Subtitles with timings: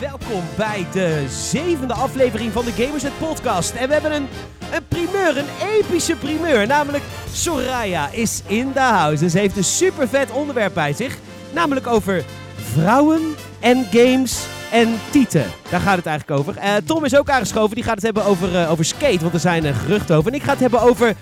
[0.00, 3.72] welkom bij de zevende aflevering van de Gamersnet podcast.
[3.74, 4.28] En we hebben een,
[4.72, 6.66] een primeur, een epische primeur.
[6.66, 9.24] Namelijk Soraya is in de house.
[9.24, 11.18] En ze heeft een super vet onderwerp bij zich.
[11.52, 12.24] Namelijk over
[12.72, 13.20] vrouwen
[13.60, 15.44] en games en tieten.
[15.70, 16.56] Daar gaat het eigenlijk over.
[16.56, 17.74] Eh, Tom is ook aangeschoven.
[17.74, 20.32] Die gaat het hebben over, eh, over skate, want er zijn er geruchten over.
[20.32, 21.14] En ik ga het hebben over,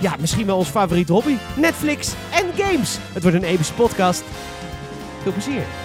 [0.00, 1.36] ja, misschien wel ons favoriete hobby.
[1.56, 2.98] Netflix en games.
[3.12, 4.22] Het wordt een epische podcast.
[5.22, 5.83] Veel plezier.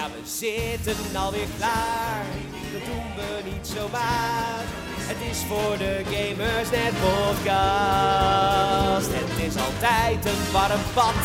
[0.00, 2.24] Ja, we zitten alweer klaar.
[2.72, 4.62] Dat doen we niet zomaar.
[5.10, 7.50] Het is voor de Gamers Net podcast.
[9.20, 11.24] Het is altijd een warm bad.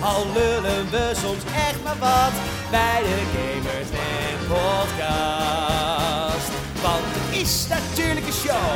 [0.00, 2.34] Al lullen we soms echt maar wat
[2.70, 6.50] bij de Gamers Net podcast.
[6.82, 8.72] Want het is natuurlijk een show.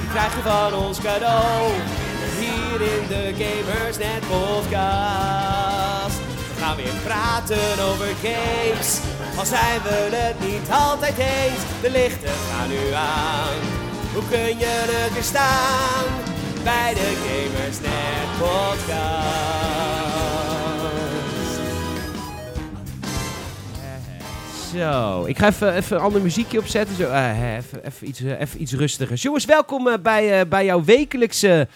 [0.00, 1.72] Die krijg je van ons cadeau.
[2.38, 5.95] Hier in de Gamers Net podcast.
[6.66, 9.00] Gaan weer praten over games.
[9.38, 11.82] Al zijn we het niet altijd eens.
[11.82, 13.58] De lichten gaan nu aan.
[14.12, 16.04] Hoe kun je het weer staan?
[16.64, 18.94] Bij de Gamers Net podcast.
[24.74, 26.96] Zo, ik ga even, even een ander muziekje opzetten.
[26.96, 29.16] Zo, eh, even, even, iets, eh, even iets rustiger.
[29.16, 31.68] Jongens, welkom eh, bij, bij jouw wekelijkse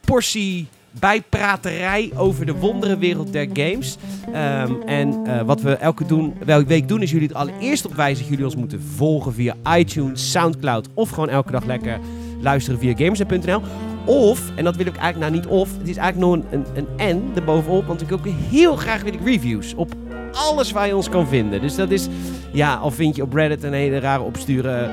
[0.00, 0.68] portie
[1.00, 3.96] bijpraterij over de wonderenwereld der games.
[4.32, 6.34] Ehm, en eh, wat we elke, doen,
[6.66, 10.30] week doen, is jullie het allereerst op wijzen dat jullie ons moeten volgen via iTunes,
[10.30, 11.98] Soundcloud of gewoon elke dag lekker
[12.40, 13.60] luisteren via gamers.nl.
[14.04, 16.86] Of, en dat wil ik eigenlijk nou niet of, het is eigenlijk nog een, een,
[16.96, 19.94] een en erbovenop, want ik ook heel graag wil ik reviews op
[20.32, 21.60] alles waar je ons kan vinden.
[21.60, 22.08] Dus dat is,
[22.52, 24.92] ja, al vind je op Reddit een hele rare opsturen, eh,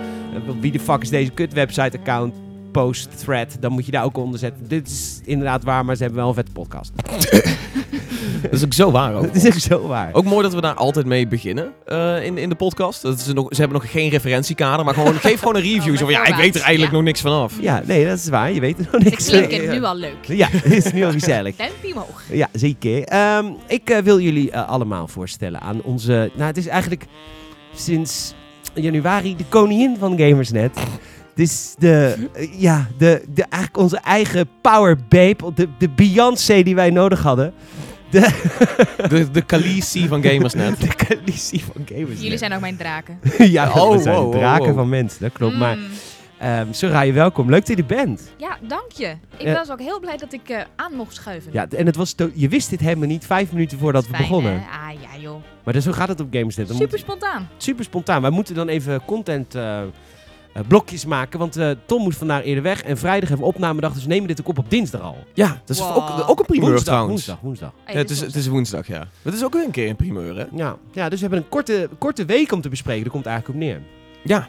[0.59, 2.35] wie de fuck is deze kut website account,
[2.81, 4.67] post, thread, dan moet je daar ook onder zetten.
[4.67, 6.91] Dit is inderdaad waar, maar ze hebben wel een vette podcast.
[8.41, 9.25] Dat is ook zo waar ook.
[9.33, 10.09] Het is ook zo waar.
[10.13, 13.01] Ook mooi dat we daar altijd mee beginnen eh, in, in de podcast.
[13.01, 15.91] Dat is nog, ze hebben nog geen referentiekader, maar gewoon, geef gewoon een review.
[15.91, 16.97] Oh, Zo van, ja, ik weet er eigenlijk ja.
[16.97, 17.53] nog niks vanaf.
[17.61, 18.51] Ja, nee, dat is waar.
[18.51, 19.25] Je weet er nog Ik niks.
[19.25, 20.25] klink het nu al leuk.
[20.43, 21.55] Ja, het is nu al gezellig.
[21.55, 22.23] Duimpje omhoog.
[22.31, 23.03] Ja, zeker.
[23.03, 26.31] Ehm, ik eh, wil jullie eh, allemaal voorstellen aan onze...
[26.33, 27.05] Nou, het is eigenlijk
[27.75, 28.33] sinds
[28.73, 30.79] januari de koningin van Gamersnet.
[31.35, 32.15] Het is de,
[32.57, 35.53] ja, de, de, eigenlijk onze eigen power babe.
[35.55, 37.53] De, de Beyoncé die wij nodig hadden.
[38.09, 38.19] De,
[39.09, 40.81] De, de Khaleesi van Gamersnet.
[40.81, 42.21] de Khaleesi van Gamersnet.
[42.21, 43.19] Jullie zijn ook mijn draken.
[43.37, 44.75] ja, Oh, we zijn wow, wow, draken wow.
[44.75, 45.55] van mensen, dat klopt.
[45.57, 45.83] Maar Mm.
[46.39, 47.49] ehm Soraya, welkom.
[47.49, 48.21] Leuk dat je er bent.
[48.37, 49.15] Ja, dank je.
[49.37, 51.51] Ik was ook heel blij dat ik eh, aan mocht schuiven.
[51.53, 54.51] Ja, en het was je wist dit helemaal niet vijf minuten voordat we begonnen.
[54.53, 54.57] hè?
[54.59, 55.43] Ah ja joh.
[55.63, 56.69] Maar dus, zo gaat het op Gamersnet.
[56.75, 57.47] Super spontaan.
[57.57, 58.21] super spontaan.
[58.21, 59.81] Wij moeten dan even content eh,
[60.67, 61.39] blokjes maken.
[61.39, 62.81] Want eh, Tom moet vandaag eerder weg.
[62.83, 63.93] En vrijdag hebben we opnamedag.
[63.93, 65.17] Dus we nemen dit ook op op dinsdag al.
[65.33, 65.97] Ja, dat is Wow.
[65.97, 67.25] ook, ook een primeur woensdag, trouwens.
[67.25, 67.71] woensdag, woensdag.
[67.87, 69.07] Ja, het, dit is, het is woensdag, ja.
[69.21, 70.45] Dat is ook weer een keer een primeur, hè?
[70.51, 70.77] Ja.
[70.91, 73.03] ja, dus we hebben een korte, korte week om te bespreken.
[73.03, 73.81] Daar komt eigenlijk op neer.
[74.23, 74.47] Ja.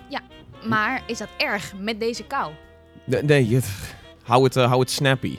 [0.69, 2.53] Maar is dat erg met deze kou?
[3.05, 3.71] Nee, nee het-
[4.23, 5.39] hou, het, eh, hou het snappy.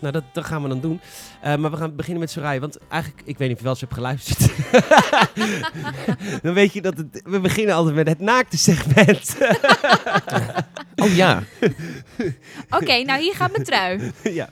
[0.00, 1.00] Nou, dat, dat gaan we dan doen.
[1.40, 2.60] Eh, maar we gaan beginnen met Soraya.
[2.60, 4.50] Want eigenlijk, ik weet niet of je wel eens hebt geluisterd.
[6.42, 9.36] dan weet je dat het, we beginnen altijd met het naakte segment.
[11.02, 11.42] Oh ja.
[12.78, 14.12] Oké, nou hier gaat mijn trui.
[14.22, 14.48] ja.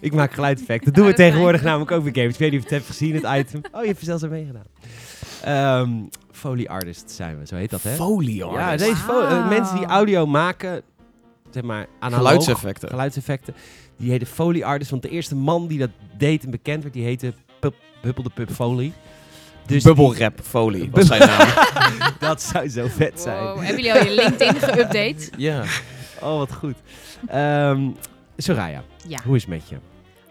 [0.00, 0.84] Ik maak geluideffect.
[0.84, 2.32] Dat doen we tegenwoordig namelijk ook bij games.
[2.32, 3.60] Ik weet niet of je het hebt gezien, het item.
[3.72, 4.64] Oh, je hebt er zelfs aan meegedaan.
[5.44, 5.90] Ehm
[6.32, 7.94] Foley artist zijn we, zo heet dat hè?
[7.94, 8.76] Folie, ja, hoor.
[8.76, 10.82] deze fo- eh, mensen die audio maken,
[11.54, 12.88] zeg maar analoog, Geluidseffecten.
[12.88, 13.54] geluidseffecten,
[13.96, 14.90] die heten Foley artist.
[14.90, 18.30] Want de eerste man die dat deed en bekend werd, die heette Pup, Huppel de
[18.34, 18.92] Pup Foley.
[19.66, 21.48] Dus Bubble wrap folie was zijn naam.
[22.18, 23.42] dat zou zo vet zijn.
[23.42, 25.30] Wow, hebben jullie al je LinkedIn geüpdate?
[25.48, 25.64] ja.
[26.20, 26.74] Oh, wat goed.
[27.26, 27.88] Ehm
[28.36, 29.20] Soraya, Ja.
[29.24, 29.76] hoe is het met je?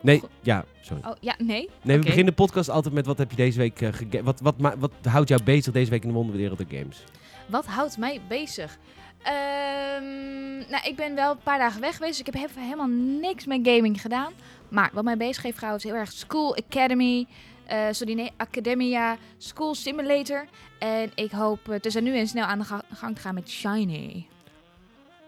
[0.02, 1.02] Nee, ja, sorry.
[1.06, 1.70] Oh, ja, nee?
[1.82, 3.90] Nee, we beginnen de podcast altijd met wat heb je deze week uh,
[4.24, 7.04] wat, wat, ma- wat houdt jou bezig deze week in de wonderwereld der games?
[7.46, 8.78] Wat houdt mij bezig?
[9.24, 12.18] Ehm, nou, ik ben wel een paar dagen weg geweest.
[12.26, 12.88] dus Ik heb helemaal
[13.20, 14.32] niks met gaming gedaan.
[14.70, 17.26] Maar wat mij bezig heeft gehouden is heel erg School Academy.
[17.66, 20.46] eh sorry, nee, Academia, School Simulator.
[20.80, 23.50] En ik hoop eh, tussen nu en snel aan de ga- gang te gaan met
[23.50, 24.26] Shiny.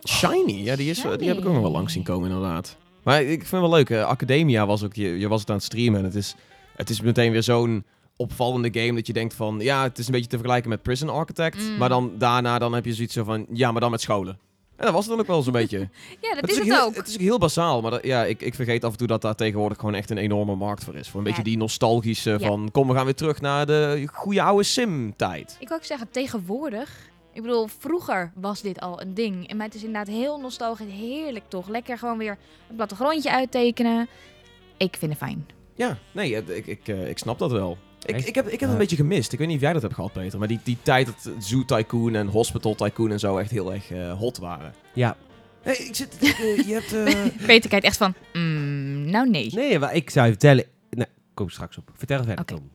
[0.07, 2.78] Shiny, ja, die, is, die heb ik ook nog wel langs zien komen inderdaad.
[3.04, 5.56] Maar ik vind het wel leuk, eh, Academia was ook, je, je was het aan
[5.56, 6.36] het streamen en het is,
[6.75, 7.84] het is meteen weer zo'n
[8.24, 11.10] opvallende game dat je denkt van, ja, het is een beetje te vergelijken met Prison
[11.10, 11.78] Architect, Mm.
[11.78, 14.38] maar dan daarna dan heb je zoiets zo van, ja, maar dan met scholen.
[14.75, 15.90] En dat was het dan ook wel zo'n beetje.
[16.22, 16.96] Ja, dat is het heel, ook.
[16.96, 19.22] Het is ook heel basaal, maar dat- ja, ik, ik vergeet af en toe dat
[19.22, 21.10] daar tegenwoordig gewoon echt een enorme markt voor is.
[21.10, 21.31] Voor een Ja.
[21.31, 22.48] beetje die nostalgische Ja.
[22.48, 25.58] van, kom, we gaan weer terug naar de goede oude sim-tijd.
[25.60, 27.12] Ik wil ook zeggen, tegenwoordig...
[27.34, 29.48] Ik bedoel, vroeger was dit al een ding.
[29.48, 30.92] En mij het is inderdaad heel nostalgisch.
[30.94, 31.68] Heerlijk toch.
[31.69, 32.38] Lekker gewoon weer
[32.69, 34.08] een plattegrondje uittekenen.
[34.78, 35.48] Ik vind het fijn.
[35.76, 37.78] Ja, nee, ik, ik, eh, ik snap dat wel.
[38.06, 38.28] Ik, Echt?
[38.28, 39.32] ik heb, ik heb het een beetje gemist.
[39.34, 40.40] Ik weet niet of jij dat hebt gehad, Peter.
[40.40, 43.92] Maar die, die tijd dat Zoo Tycoon en Hospital Tycoon en zo echt heel erg
[43.92, 44.74] eh, hot waren.
[44.94, 45.18] Ja.
[45.62, 46.18] Hey, ik zit...
[46.22, 46.94] eh, je hebt...
[46.94, 49.50] eh, Peter kijkt echt van, mm, nou nee.
[49.54, 50.66] Nee, maar ik zou je vertellen...
[50.90, 51.90] Nee, kom straks op.
[51.94, 52.54] Vertel verder, Oké.
[52.54, 52.70] Tom.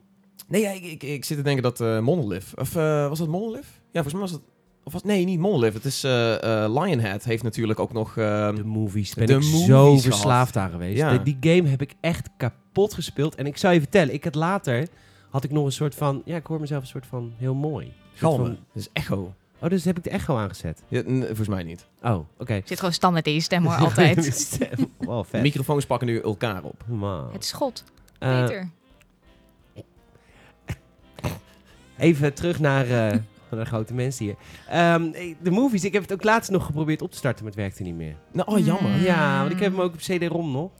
[0.49, 2.47] Nee, ja, ik, ik, ik zit te denken dat eh Monolith...
[2.55, 3.65] Of eh, was dat Monolith?
[3.93, 4.41] Ja, volgens mij was het...
[4.85, 5.75] Of was, nee, niet Monolith.
[5.75, 8.17] Het is eh, eh, Lionhead heeft natuurlijk ook nog...
[8.17, 9.15] ehm, De movies.
[9.15, 10.97] Ben De ik movies zo verslaafd aan geweest.
[10.99, 11.19] Ja.
[11.19, 13.35] De- die game heb ik echt kapot gespeeld.
[13.35, 14.89] En ik zou je vertellen, ik had later...
[15.31, 16.23] Had ik nog een soort van...
[16.25, 17.93] Ja, ik hoor mezelf een soort van heel mooi.
[18.15, 18.59] Galmen.
[18.73, 19.35] Dat is echo.
[19.61, 20.83] Oh, dus heb ik de echo aangezet.
[20.89, 21.87] Ja, volgens mij niet.
[22.03, 22.61] Oh, oké.
[22.65, 24.59] Zit gewoon standaard in je stem hoor, altijd.
[24.99, 25.43] wow, vet.
[25.43, 26.85] Microfoons pakken nu elkaar op.
[26.87, 27.29] Man.
[27.33, 27.85] Het schot.
[28.19, 28.69] Eh, Peter.
[31.99, 32.91] Even terug naar, eh,
[33.51, 34.35] naar de grote mensen hier.
[34.69, 35.11] Ehm,
[35.43, 37.83] de movies, ik heb het ook laatst nog geprobeerd op te starten, maar het werkte
[37.83, 38.17] niet meer.
[38.33, 38.91] Nou, oh, jammer.
[38.91, 39.01] Mm.
[39.03, 40.71] Ja, want ik heb hem ook op CD-ROM nog.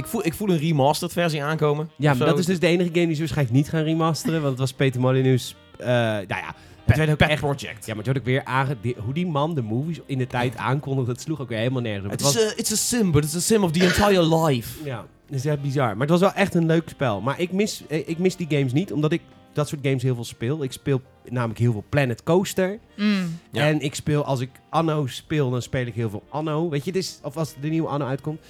[0.00, 1.90] Ik, voel, ik voel een remastered versie aankomen.
[1.96, 2.24] Ja, maar zo.
[2.24, 4.72] dat is dus de enige game die ze waarschijnlijk niet gaan remasteren, want het was
[4.72, 5.54] Peter Molyneux's...
[5.78, 6.54] eh nou ja,
[6.84, 7.40] het werd ook Pet echt...
[7.40, 7.86] Project.
[7.86, 8.76] Ja, maar het werd ook weer aange...
[8.80, 11.82] die- hoe die man de movies in de tijd aankondigde, dat sloeg ook weer helemaal
[11.82, 12.10] nergens op.
[12.10, 14.36] Het Het is was, a, it's a sim, but it's a sim of the entire
[14.36, 14.84] life.
[14.84, 15.90] ja, dat is echt bizar.
[15.92, 17.20] Maar het was wel echt een leuk spel.
[17.20, 19.20] Maar ik mis, eh, ik mis die games niet, omdat ik
[19.52, 20.62] dat soort games heel veel speel.
[20.62, 22.78] Ik speel namelijk heel veel Planet Coaster.
[22.96, 23.38] Mm.
[23.52, 23.66] Ja.
[23.66, 26.68] En ik speel, als ik Anno speel, dan speel ik heel veel Anno.
[26.68, 28.40] Weet je, het is, of als de nieuwe Anno uitkomt.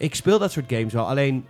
[0.00, 1.08] Ik speel dat soort games wel.
[1.08, 1.44] Alleen,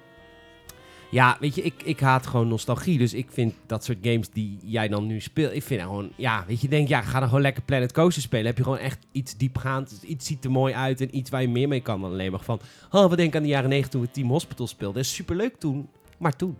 [1.11, 2.99] ja, weet je, ik, ik haat gewoon nostalgie.
[2.99, 6.44] Dus ik vind dat soort games die jij dan nu speelt, ik vind gewoon, ja,
[6.47, 8.47] weet je, denk, ja, ga dan gewoon lekker Planet Coaster spelen.
[8.47, 11.49] Heb je gewoon echt iets diepgaand, iets ziet er mooi uit en iets waar je
[11.49, 12.61] meer mee kan dan alleen maar van,
[12.91, 14.97] oh, we denken aan de jaren 90 toen we Team Hospital speelden.
[14.97, 15.88] Dat is superleuk toen,
[16.19, 16.56] maar toen.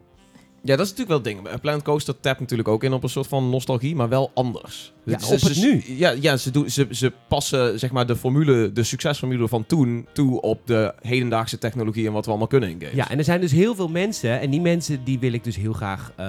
[0.63, 1.61] Ja, dat is natuurlijk wel het ding.
[1.61, 4.93] Planet Coaster tapt natuurlijk ook in op een soort van nostalgie, maar wel anders.
[5.05, 5.83] Ja, Ze- op het ze- nu.
[5.97, 10.07] Ja, ja ze, doen, ze, ze passen zeg maar de formule, de succesformule van toen
[10.13, 12.95] toe op de hedendaagse technologie en wat we allemaal kunnen in games.
[12.95, 15.57] Ja, en er zijn dus heel veel mensen, en die mensen die wil ik dus
[15.57, 16.27] heel graag eh,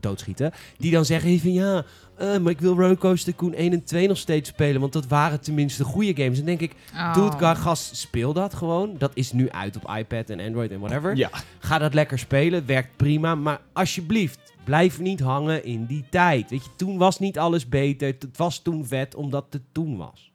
[0.00, 1.84] doodschieten, die dan zeggen van ja,
[2.16, 5.40] eh, maar ik wil Rollercoaster Tycoon 1 en 2 nog steeds spelen, want dat waren
[5.40, 6.38] tenminste goede games.
[6.38, 7.14] En dan denk ik, Oh.
[7.14, 8.94] doe het, ga- gast, speel dat gewoon.
[8.98, 11.16] Dat is nu uit op iPad en Android en whatever.
[11.16, 11.30] Ja.
[11.58, 16.50] Ga dat lekker spelen, werkt prima, maar alsjeblieft, blijf niet hangen in die tijd.
[16.50, 20.32] Weet je, toen was niet alles beter, het was toen vet, omdat het toen was.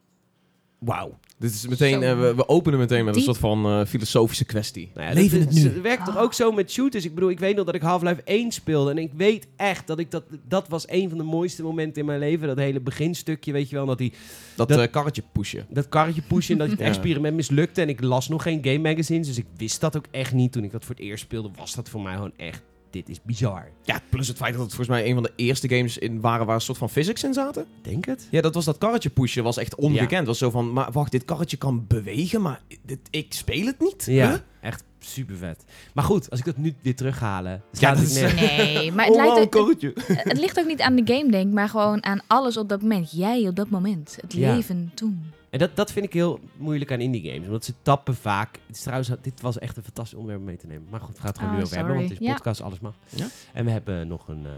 [0.80, 1.18] Wauw.
[1.38, 3.30] Dit is meteen, eh, we, we openen meteen met een Diep.
[3.30, 4.92] soort van eh, filosofische kwestie.
[4.94, 5.62] Nou ja, Leven het nu.
[5.63, 7.06] Het werkt toch ook zo met shooters?
[7.06, 8.92] Ik bedoel, ik weet nog dat ik Half-Life 1 speelde.
[8.92, 10.24] En ik weet echt dat ik dat...
[10.48, 12.48] Dat was een van de mooiste momenten in mijn leven.
[12.48, 13.86] Dat hele beginstukje, weet je wel.
[13.86, 14.13] Dat die,
[14.56, 15.66] Dat, Dat- eh, karretje pushen.
[15.69, 16.86] dat karretje pushen en dat het Ja.
[16.86, 17.81] experiment mislukte.
[17.81, 19.27] En ik las nog geen game magazines.
[19.27, 20.51] Dus ik wist dat ook echt niet.
[20.51, 22.62] Toen ik dat voor het eerst speelde, was dat voor mij gewoon echt...
[22.89, 23.69] Dit is bizar.
[23.83, 26.45] Ja, plus het feit dat het volgens mij een van de eerste games in waren
[26.45, 27.65] waar een soort van physics in zaten.
[27.81, 28.27] Denk het?
[28.31, 30.27] Ja, dat was dat karretje pushen, was echt ongekend.
[30.27, 34.05] was zo van, maar wacht, dit karretje kan bewegen, maar dit, ik speel het niet?
[34.05, 34.37] Ja, Huh?
[34.61, 35.63] echt super vet.
[35.93, 37.51] Maar goed, als ik dat nu weer terughalen...
[37.51, 38.33] Ja, staat dat het is-.
[38.41, 41.47] Nee, maar het, Oh, lijkt ook- het, het ligt ook niet aan de game, denk
[41.47, 43.11] ik, maar gewoon aan alles op dat moment.
[43.11, 44.17] Jij op dat moment.
[44.21, 44.55] Het Ja.
[44.55, 45.23] leven toen.
[45.55, 47.45] En dat, dat vind ik heel moeilijk aan indie games.
[47.45, 48.59] Omdat ze tappen vaak.
[48.67, 50.87] Het is trouwens, dit was echt een fantastisch onderwerp om mee te nemen.
[50.89, 51.95] Maar goed, we gaan het gewoon Oh, nu over hebben.
[51.95, 52.93] Want het is podcast, alles mag.
[53.09, 53.27] Ja.
[53.53, 54.51] En we hebben nog een eh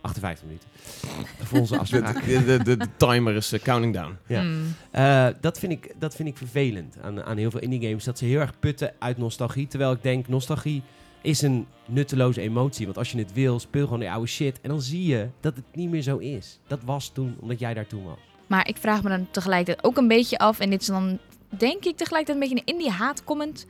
[0.00, 0.68] 58 minuten.
[1.48, 2.24] voor onze afspraak.
[2.24, 4.16] De, de, de, de timer is eh, counting down.
[4.26, 4.42] Ja.
[4.42, 4.74] Mm.
[4.90, 8.04] Eh, dat, vind ik, dat vind ik vervelend aan, aan heel veel indie games.
[8.04, 9.66] Dat ze heel erg putten uit nostalgie.
[9.66, 10.82] Terwijl ik denk, nostalgie
[11.22, 12.84] is een nutteloze emotie.
[12.86, 14.60] Want als je het wil, speel gewoon die oude shit.
[14.60, 16.58] En dan zie je dat het niet meer zo is.
[16.66, 18.18] Dat was toen, omdat jij daar toen was.
[18.46, 21.84] Maar ik vraag me dan tegelijkertijd ook een beetje af, en dit is dan denk
[21.84, 23.66] ik tegelijkertijd een beetje een indie haat comment.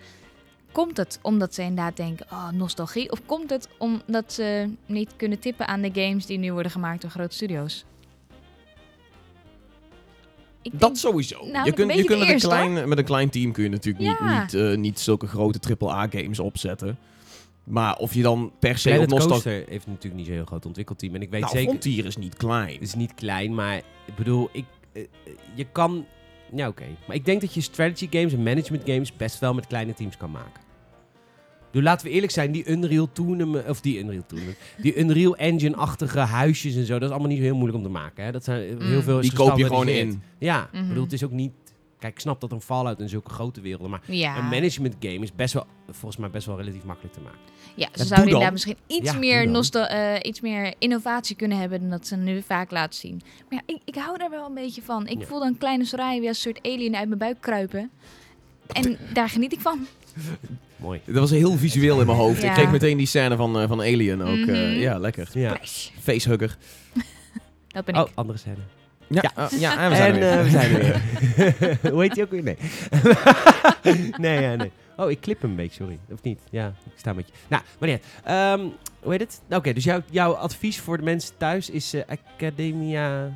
[0.73, 3.11] Komt het omdat ze inderdaad denken, oh, nostalgie?
[3.13, 7.01] Of komt het omdat ze niet kunnen tippen aan de games die nu worden gemaakt
[7.03, 7.85] door grote studio's?
[10.63, 11.47] Denk- Dat sowieso.
[11.47, 14.05] Nou, je kunt, je kunt met, een klein, met een klein team kun je natuurlijk
[14.05, 14.33] Ja.
[14.41, 16.99] niet, niet, eh, niet zulke grote AAA-games opzetten.
[17.67, 19.43] Maar of je dan per se op Planet nostalgie...
[19.53, 21.15] Coaster heeft natuurlijk niet zo'n heel groot ontwikkelteam.
[21.15, 21.69] En ik weet Nou, zeker...
[21.69, 22.73] Frontier is niet klein.
[22.73, 25.03] Het is niet klein, maar ik bedoel, ik, eh,
[25.55, 26.05] je kan...
[26.55, 26.85] Ja, oké.
[27.07, 30.17] Maar ik denk dat je strategy games en management games best wel met kleine teams
[30.17, 30.61] kan maken.
[31.71, 36.19] Dus laten we eerlijk zijn, die Unreal Tournament, of die Unreal Tournament, die Unreal Engine-achtige
[36.19, 38.25] huisjes en zo, dat is allemaal niet zo heel moeilijk om te maken.
[38.25, 38.33] Hè?
[38.33, 39.03] Dat zijn eh, heel Mm.
[39.03, 40.23] veel is Die koop je gewoon in.
[40.39, 40.89] Ja, ik Mhm.
[40.89, 41.53] bedoel, het is ook niet...
[41.99, 44.37] Kijk, ik snap dat een Fallout en zulke grote werelden, maar ja.
[44.39, 47.39] een management game is best wel, volgens mij best wel relatief makkelijk te maken.
[47.75, 51.81] Ja, ze zouden inderdaad misschien iets, Ja, meer nostal eh, iets meer innovatie kunnen hebben
[51.81, 53.23] dan dat ze nu vaak laten zien.
[53.51, 55.07] Maar ja, ik, ik hou daar wel een beetje van.
[55.07, 55.27] Ik Ja.
[55.27, 57.91] voel dan een kleine Soraya weer als een soort alien uit mijn buik kruipen.
[58.73, 59.87] En daar geniet ik van.
[60.77, 61.01] Mooi.
[61.05, 62.43] Dat was heel visueel in mijn hoofd.
[62.43, 62.49] Ja.
[62.49, 64.29] Ik kreeg meteen die scène van, eh, van Alien ook.
[64.37, 64.57] eh, Mhm.
[64.79, 65.29] ja, lekker.
[65.33, 65.59] Ja.
[66.03, 66.57] Facehugger.
[67.69, 68.01] Dat ben ik.
[68.01, 68.57] Oh, andere scène.
[69.09, 69.49] Ja, Ja.
[69.51, 69.59] ja.
[69.59, 70.39] ja en we zijn en er weer.
[70.39, 70.79] eh, we zijn er
[71.81, 71.93] weer.
[71.93, 72.43] Hoe heet die ook weer?
[72.43, 72.57] Nee.
[74.19, 74.73] nee, ja, nee.
[74.97, 75.99] Oh, ik klip hem een beetje, sorry.
[76.13, 76.41] Of niet?
[76.51, 77.33] Ja, ik sta met je.
[77.49, 78.03] Nou, maar niet.
[78.25, 78.61] Ehm,
[79.01, 79.41] hoe heet het?
[79.47, 82.03] Nou, Oké, dus jouw, jouw advies voor de mensen thuis is eh,
[82.37, 83.31] Academia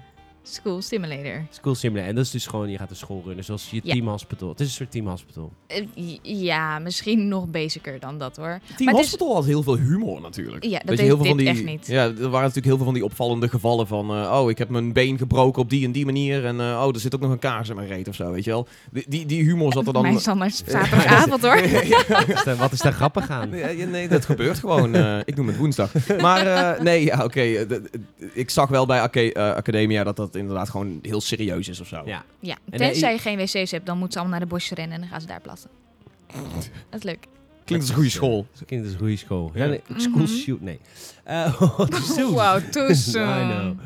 [0.52, 1.45] School Simulator.
[1.50, 2.09] School Simulator.
[2.11, 3.92] En dat is dus gewoon, je gaat een school runnen, zoals je Ja.
[3.95, 4.49] team hospital.
[4.49, 5.52] Het is een soort team hospital.
[5.66, 5.85] Eh,
[6.23, 8.47] ja, misschien nog basicer dan dat hoor.
[8.76, 10.64] Team Maar het is- Hospital had heel veel humor natuurlijk.
[10.64, 11.87] Ja, dat je, heeft heel veel van dit die, echt niet.
[11.87, 14.11] Ja, er waren natuurlijk heel veel van die opvallende gevallen van...
[14.11, 16.45] eh, oh, ik heb mijn been gebroken op die en die manier.
[16.47, 18.45] En eh, oh, er zit ook nog een kaars in mijn reet of zo, weet
[18.45, 18.66] je wel.
[18.90, 20.02] Die, die, die humor zat er dan...
[20.11, 21.61] Mijn standaard zaterdagavond hoor.
[22.09, 23.49] Wat is daar- Wat is daar grappig aan?
[23.50, 24.95] Nee, ja, nee, dat gebeurt gewoon.
[24.95, 25.92] eh, ik noem het woensdag.
[26.21, 27.40] Maar eh, nee, ja, oké.
[28.33, 32.02] ik zag wel bij Aca- Academia dat dat inderdaad gewoon heel serieus is of zo.
[32.04, 32.25] Ja.
[32.40, 34.75] Ja, En, tenzij eh, je geen wc's hebt, dan moeten ze allemaal naar de bosje
[34.75, 35.70] rennen en dan gaan ze daar plassen.
[36.90, 37.26] Dat is leuk.
[37.64, 38.47] Klinkt als een goede school.
[38.59, 39.50] Dat klinkt als een goede school.
[39.54, 40.26] Ja, nee, school Mhm.
[40.26, 40.80] shoot, nee.
[41.25, 42.30] Eh, oh, too.
[42.32, 43.78] Wow, I know.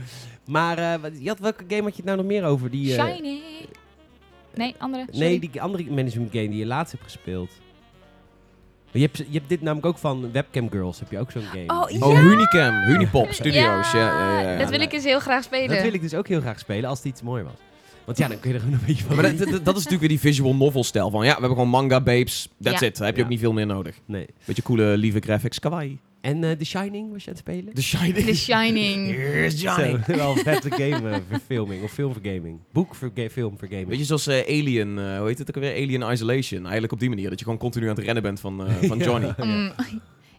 [0.47, 2.71] Maar eh, wat- je had, welke game had je het nou nog meer over?
[2.71, 3.41] Die, eh, Shiny.
[4.55, 5.07] Nee, andere.
[5.13, 7.51] Nee, die andere management game die je laatst hebt gespeeld.
[8.95, 11.67] Je hebt, je hebt dit namelijk ook van Webcam Girls, heb je ook zo'n game.
[11.67, 12.21] Oh, Oh, Ja.
[12.21, 13.93] Hunicam, Hunipop Studios.
[13.93, 14.59] Ja, ja, ja, ja.
[14.59, 15.69] dat wil ik eens heel graag spelen.
[15.69, 17.53] Dat wil ik dus ook heel graag spelen, als het iets mooi was.
[18.05, 19.85] Want ja, dan kun je er gewoon een beetje van Maar dat, dat, dat is
[19.85, 21.21] natuurlijk weer die visual novel stijl van...
[21.21, 22.49] Ja, we hebben gewoon manga babes.
[22.63, 22.87] That's Ja.
[22.87, 22.97] it.
[22.97, 23.27] Daar heb je Ja.
[23.27, 23.97] ook niet veel meer nodig.
[24.07, 24.27] Nee.
[24.45, 25.59] Beetje coole, lieve graphics.
[25.59, 25.99] Kawaii.
[26.21, 27.75] En eh The Shining was je aan het spelen?
[27.75, 28.27] The Shining.
[28.27, 29.07] The Shining.
[29.17, 29.77] Here's Zo,
[30.17, 32.59] wel vette game eh, verfilming, of film voor gaming.
[32.73, 33.89] Boek voor ga- film voor gaming.
[33.89, 35.73] Weet je, zoals eh, Alien, eh, hoe heet het ook alweer?
[35.73, 36.61] Alien Isolation.
[36.63, 38.99] Eigenlijk op die manier, dat je gewoon continu aan het rennen bent van, eh, van
[39.05, 39.33] Johnny.
[39.37, 39.45] Ja.
[39.45, 39.73] Mm,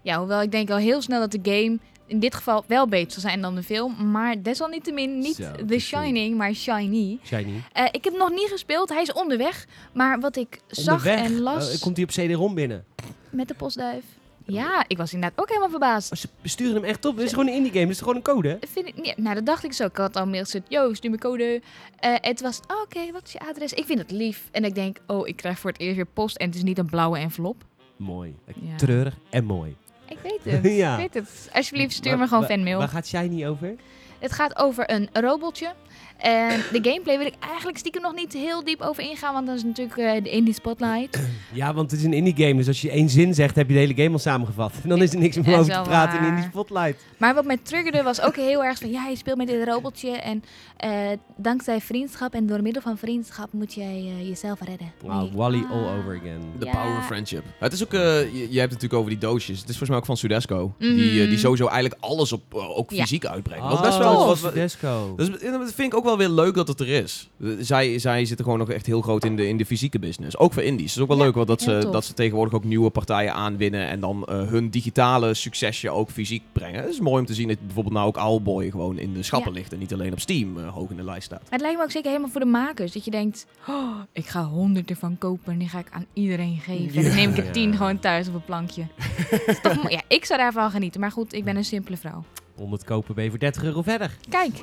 [0.01, 3.21] ja, hoewel ik denk al heel snel dat de game in dit geval wel beter
[3.21, 4.12] zijn dan de film.
[4.12, 7.19] Maar desalniettemin niet Zo, The Shining, maar Shiny.
[7.24, 7.62] Shiny.
[7.74, 9.65] Eh, ik heb nog niet gespeeld, hij is onderweg.
[9.93, 12.85] Maar wat ik zag en las Eh, komt hij op CD-ROM binnen?
[13.29, 14.03] met de postduif.
[14.47, 16.12] Ja, ik was inderdaad ook helemaal verbaasd.
[16.12, 17.15] Oh, ze besturen hem echt op.
[17.15, 18.50] Het is gewoon een indie game, het is gewoon een code.
[18.50, 18.57] hè?
[18.67, 19.85] Vind ik, ja, nou, dat dacht ik zo.
[19.85, 21.62] Ik had al mail gezet, yo, stuur me code.
[22.00, 23.74] Eh het was, oh, oké, wat is je adres?
[23.74, 24.47] Ik vind het lief.
[24.51, 26.38] En ik denk, oh, ik krijg voor het eerst weer post.
[26.38, 27.63] En het is niet een blauwe envelop.
[27.97, 28.35] Mooi.
[28.62, 28.75] Ja.
[28.75, 29.75] Treurig en mooi.
[30.22, 30.74] Ik weet het.
[30.84, 30.93] Ja.
[30.93, 31.50] Ik weet het.
[31.53, 32.77] Alsjeblieft, stuur me gewoon waar- fanmail.
[32.77, 33.75] Waar gaat Shiny over?
[34.19, 35.74] Het gaat over een robotje.
[36.17, 39.34] En de gameplay wil ik eigenlijk stiekem nog niet heel diep over ingaan.
[39.34, 41.19] Want dat is natuurlijk eh, de indie spotlight.
[41.53, 43.74] Ja, want het is een indie game, dus als je één zin zegt, heb je
[43.74, 44.72] de hele game al samengevat.
[44.84, 46.34] En dan is er niks meer Ja, over te praten in waar.
[46.34, 47.05] Indie Spotlight.
[47.17, 48.89] Maar wat mij triggerde was ook heel erg van...
[48.91, 50.10] Ja, je speelt met dit robotje.
[50.12, 50.43] En
[50.77, 50.91] eh,
[51.38, 54.91] dankzij vriendschap en door middel van vriendschap moet jij eh, jezelf redden.
[55.01, 55.34] Wow.
[55.36, 55.72] Wally Ah.
[55.72, 56.39] all over again.
[56.60, 57.43] The power of friendship.
[57.60, 59.60] Het is ook, eh, je, je hebt het natuurlijk over die doosjes.
[59.60, 60.74] Het is volgens mij ook van Sudesco.
[60.79, 61.29] Die, Mhm.
[61.29, 63.01] die sowieso eigenlijk alles op, ook Ja.
[63.01, 63.63] fysiek uitbrengt.
[63.63, 65.13] Oh, dat is best wel wat, Desco.
[65.15, 67.29] dat, is, dat vind ik ook wel weer leuk dat het er is.
[67.59, 70.38] Zij, zij zitten gewoon nog echt heel groot in de, in de fysieke business.
[70.38, 70.85] Ook voor indies.
[70.88, 71.91] Het is ook wel Ja, leuk want dat, ze, tof.
[71.91, 73.88] dat ze tegenwoordig ook nieuwe partijen aanwinnen.
[73.88, 76.81] En dan eh, hun digitale succesje ook fysiek brengen.
[76.81, 79.51] Het is mooi om te zien dat bijvoorbeeld nou ook Owlboy gewoon in de schappen
[79.51, 79.57] Ja.
[79.57, 79.74] ligt.
[79.74, 81.41] En niet alleen op Steam eh, hoog in de lijst staat.
[81.41, 82.91] Maar het lijkt me ook zeker helemaal voor de makers.
[82.91, 86.57] Dat je denkt, oh, ik ga honderd ervan kopen en die ga ik aan iedereen
[86.59, 86.97] geven.
[86.97, 88.83] En dan neem ik er tien gewoon thuis op een plankje.
[89.62, 89.89] Toch.
[89.91, 91.00] Ja, ik zou daarvan genieten.
[91.01, 92.24] Maar goed, ik ben een simpele vrouw.
[92.55, 94.17] 100 kopen ben je voor 30 euro verder.
[94.29, 94.62] Kijk,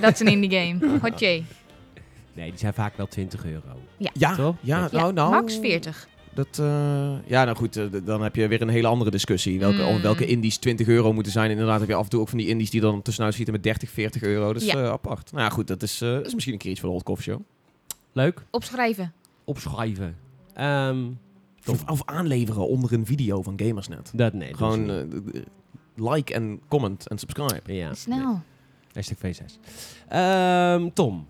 [0.00, 0.98] dat is een indie game.
[1.02, 1.42] Hotje.
[2.34, 3.62] Nee, die zijn vaak wel 20 euro.
[3.96, 4.56] Ja, Toch?
[4.60, 5.30] ja, Ja, nou, nou.
[5.30, 6.08] Max 40.
[6.34, 9.58] Dat, eh, ja, nou goed, eh, d- dan heb je weer een hele andere discussie.
[9.58, 10.02] Welke, Mm.
[10.02, 11.50] welke indies 20 euro moeten zijn.
[11.50, 13.62] Inderdaad heb je af en toe ook van die indies die dan tussenuit schieten met
[13.62, 14.52] 30, 40 euro.
[14.52, 14.82] Dat is Ja.
[14.82, 15.32] eh, apart.
[15.32, 17.04] Nou ja, goed, dat is, eh, dat is misschien een keer iets voor de Hot
[17.04, 17.40] Coffee Show.
[18.12, 18.44] Leuk.
[18.50, 19.12] Opschrijven.
[19.44, 20.16] Opschrijven.
[20.54, 21.04] Ehm,
[21.66, 24.10] Of, of aanleveren onder een video van Gamersnet.
[24.14, 24.48] dat nee.
[24.48, 25.34] dat Gewoon is niet.
[25.34, 25.44] eh, d-
[25.96, 27.74] like en comment en subscribe.
[27.74, 27.94] ja.
[27.94, 28.40] Snel.
[28.92, 29.58] Hashtag V6.
[30.08, 31.26] Ehm, Tom.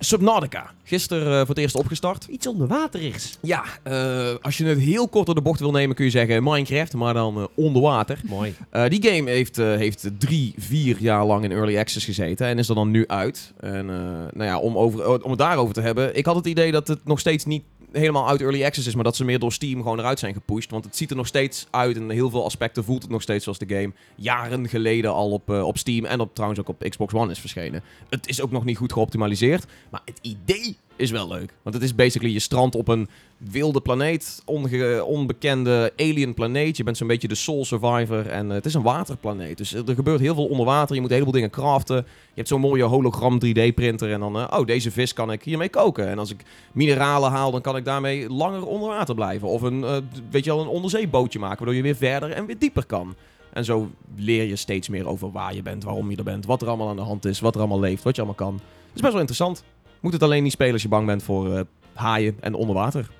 [0.00, 0.70] Subnautica.
[0.84, 2.24] Gisteren eh, voor het eerst opgestart.
[2.24, 3.38] Iets onderwaterigs.
[3.42, 6.42] Ja, eh, als je het heel kort door de bocht wil nemen kun je zeggen
[6.42, 8.20] Minecraft, maar dan eh, onder water.
[8.24, 8.54] Mooi.
[8.70, 12.58] Eh, die game heeft, eh, heeft drie, vier jaar lang in early access gezeten en
[12.58, 13.52] is er dan nu uit.
[13.60, 13.96] En eh,
[14.32, 16.16] nou ja, om, over, om het daarover te hebben.
[16.16, 19.04] Ik had het idee dat het nog steeds niet helemaal uit early access is, maar
[19.04, 20.70] dat ze meer door Steam gewoon eruit zijn gepusht.
[20.70, 23.44] Want het ziet er nog steeds uit en heel veel aspecten voelt het nog steeds
[23.44, 26.84] zoals de game jaren geleden al op, eh, op Steam en op, trouwens ook op
[26.88, 27.82] Xbox One is verschenen.
[28.08, 31.52] Het is ook nog niet goed geoptimaliseerd, maar het idee is wel leuk.
[31.62, 36.76] Want het is basically je strand op een wilde planeet, onge- onbekende alien planeet.
[36.76, 39.56] Je bent zo'n beetje de soul survivor en eh, het is een waterplaneet.
[39.58, 40.94] Dus er gebeurt heel veel onder water.
[40.94, 41.96] Je moet een heleboel dingen craften.
[41.96, 45.42] Je hebt zo'n mooie hologram 3D printer en dan, eh, oh deze vis kan ik
[45.42, 46.08] hiermee koken.
[46.08, 49.48] En als ik mineralen haal, dan kan ik daarmee langer onder water blijven.
[49.48, 49.96] Of een, eh,
[50.30, 53.14] weet je wel, een onderzeebootje maken, waardoor je weer verder en weer dieper kan.
[53.52, 56.62] En zo leer je steeds meer over waar je bent, waarom je er bent, wat
[56.62, 58.54] er allemaal aan de hand is, wat er allemaal leeft, wat je allemaal kan.
[58.54, 59.62] Het is best wel interessant.
[60.00, 61.60] Moet het alleen niet spelen als je bang bent voor eh,
[61.94, 63.10] haaien en onderwater.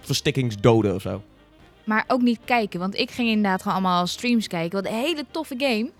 [0.00, 1.22] Verstikkingsdoden of zo.
[1.84, 2.80] Maar ook niet kijken.
[2.80, 4.82] Want ik ging inderdaad gewoon allemaal streams kijken.
[4.82, 5.90] Wat een hele toffe game.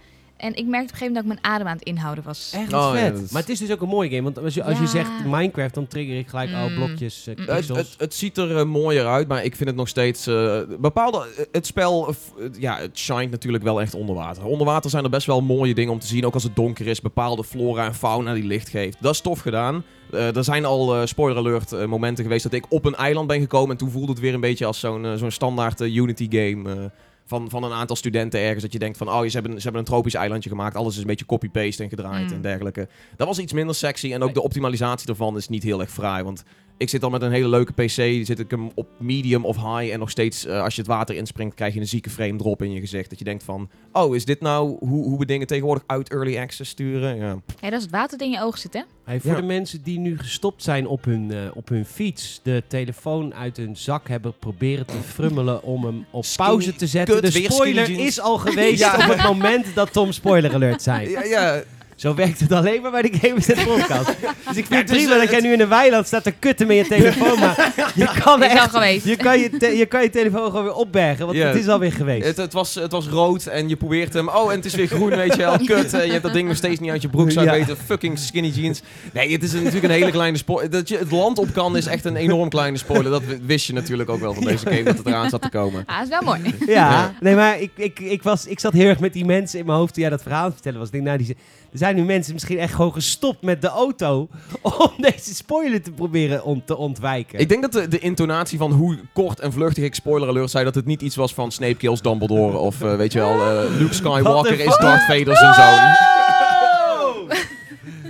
[0.42, 2.50] En ik merkte op een gegeven moment dat ik mijn adem aan het inhouden was.
[2.54, 3.14] Echt Oh, ja, vet.
[3.14, 4.22] dat is- Maar het is dus ook een mooie game.
[4.22, 4.88] Want als je, als je Ja.
[4.88, 6.74] zegt Minecraft, dan trigger ik gelijk al Mm.
[6.74, 7.42] blokjes, eh, Mm.
[7.46, 7.78] Het, pixels.
[7.78, 10.26] het, het ziet er eh, mooier uit, maar ik vind het nog steeds...
[10.26, 14.44] eh, bepaalde, het spel, eh, f- het- ja, het shined natuurlijk wel echt onder water.
[14.44, 16.26] Onder water zijn er best wel mooie dingen om te zien.
[16.26, 18.96] Ook als het donker is, bepaalde flora en fauna die licht geeft.
[19.00, 19.84] Dat is tof gedaan.
[20.12, 23.26] Eh, er zijn al, eh, spoiler alert, eh, momenten geweest dat ik op een eiland
[23.26, 23.70] ben gekomen.
[23.70, 26.70] En toen voelde het weer een beetje als zo'n eh, zo'n standaard eh, Unity game...
[26.70, 26.84] eh,
[27.24, 28.62] van, van een aantal studenten ergens.
[28.62, 30.76] Dat je denkt van, oh, ze hebben, ze hebben een tropisch eilandje gemaakt.
[30.76, 32.32] Alles is een beetje copy-paste en gedraaid Mm.
[32.32, 32.88] en dergelijke.
[33.16, 34.12] Dat was iets minder sexy.
[34.12, 36.22] En ook de optimalisatie ervan is niet heel erg fraai.
[36.22, 36.42] Want
[36.76, 37.90] ik zit al met een hele leuke PC.
[38.26, 39.92] Zit ik hem op medium of high.
[39.92, 42.62] En nog steeds, eh, als je het water inspringt, krijg je een zieke frame drop
[42.62, 43.10] in je gezicht.
[43.10, 46.38] Dat je denkt van, oh, is dit nou hoe, hoe we dingen tegenwoordig uit early
[46.38, 47.16] access sturen?
[47.16, 47.36] Ja.
[47.60, 48.80] Ja, dat is het water dat in je oog zit, hè?
[49.04, 49.36] Hey, voor Ja.
[49.36, 53.56] de mensen die nu gestopt zijn op hun, eh, op hun fiets, de telefoon uit
[53.56, 57.20] hun zak hebben proberen te frummelen om hem op Skinny- pauze te zetten.
[57.20, 58.94] kut, de spoiler is al geweest Ja.
[58.94, 61.10] op het moment dat Tom spoiler alert zei.
[61.10, 61.62] Ja, ja.
[62.02, 64.06] Zo werkt het alleen maar bij de Gamers Net podcast.
[64.48, 66.06] Dus ik vind het het is, prima eh, dat jij het- nu in een weiland
[66.06, 68.70] staat te kutten met je telefoon, maar je kan Is al echt...
[68.70, 69.04] geweest.
[69.06, 71.46] Je kan je, te- je kan je telefoon gewoon weer opbergen, want Ja.
[71.46, 72.26] het is alweer geweest.
[72.26, 74.28] Het, het, was, het was rood en je probeert hem.
[74.28, 75.58] Oh, en het is weer groen, weet je wel.
[75.66, 77.50] Kut, eh, je hebt dat ding nog steeds niet uit je broekzak Ja.
[77.52, 77.76] weten.
[77.76, 78.82] Fucking skinny jeans.
[79.12, 80.70] Nee, het is natuurlijk een hele kleine spoiler.
[80.70, 83.10] Dat je het land op kan is echt een enorm kleine spoiler.
[83.10, 85.82] Dat wist je natuurlijk ook wel van deze game, dat het eraan zat te komen.
[85.86, 86.54] Ah, dat is wel mooi.
[86.66, 87.14] Ja, Ja.
[87.20, 89.78] nee, maar ik, ik, ik, was, ik zat heel erg met die mensen in mijn
[89.78, 90.86] hoofd toen jij dat verhaal vertellen was.
[90.86, 91.36] Ik denk, nou, die,
[91.72, 94.28] er zijn nu mensen misschien echt gewoon gestopt met de auto
[94.62, 97.38] om deze spoiler te proberen on, te ontwijken.
[97.38, 100.64] Ik denk dat de, de intonatie van hoe kort en vluchtig ik spoiler alert zei,
[100.64, 103.76] dat het niet iets was van Snape kills Dumbledore of eh, weet je wel, eh,
[103.78, 104.76] Luke Skywalker is?
[104.76, 106.10] Darth Vader zijn zoon.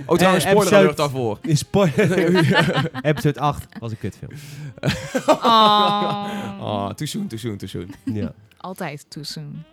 [0.05, 1.37] Oh, trouwens, Eh, spoiler episode- alert daarvoor.
[1.41, 2.89] In spoiler...
[3.01, 4.31] Episode 8 was een kutfilm.
[5.27, 5.39] Oh.
[6.61, 7.93] Ah, too soon, too soon, too soon.
[8.03, 8.31] Ja.
[8.57, 9.63] Altijd too soon.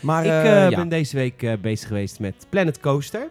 [0.00, 0.76] Maar ik eh, eh, ja.
[0.76, 3.28] ben deze week eh, bezig geweest met Planet Coaster.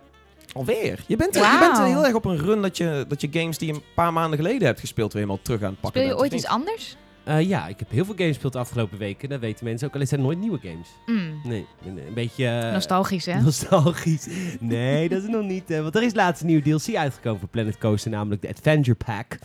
[0.54, 1.04] Alweer?
[1.08, 1.60] Je bent, je Wauw.
[1.60, 4.14] bent heel erg op een run dat je, dat je games die je een paar
[4.14, 6.52] maanden geleden hebt gespeeld weer helemaal terug aan het pakken Speel je bent, ooit iets
[6.52, 6.98] anders?
[7.26, 9.30] Eh, ja, ik heb heel veel games gespeeld de afgelopen weken.
[9.30, 9.94] Dat weten mensen ook.
[9.94, 10.88] Alleen zijn nooit nieuwe games.
[11.06, 11.42] Mm.
[11.44, 12.70] Nee, een, een beetje...
[12.74, 13.42] Nostalgisch, hè?
[13.42, 14.28] Nostalgisch.
[14.60, 15.72] Nee, dat is nog niet.
[15.72, 18.98] eh, want er is laatst een nieuwe DLC uitgekomen voor Planet Coaster, namelijk de Adventure
[19.06, 19.38] Pack.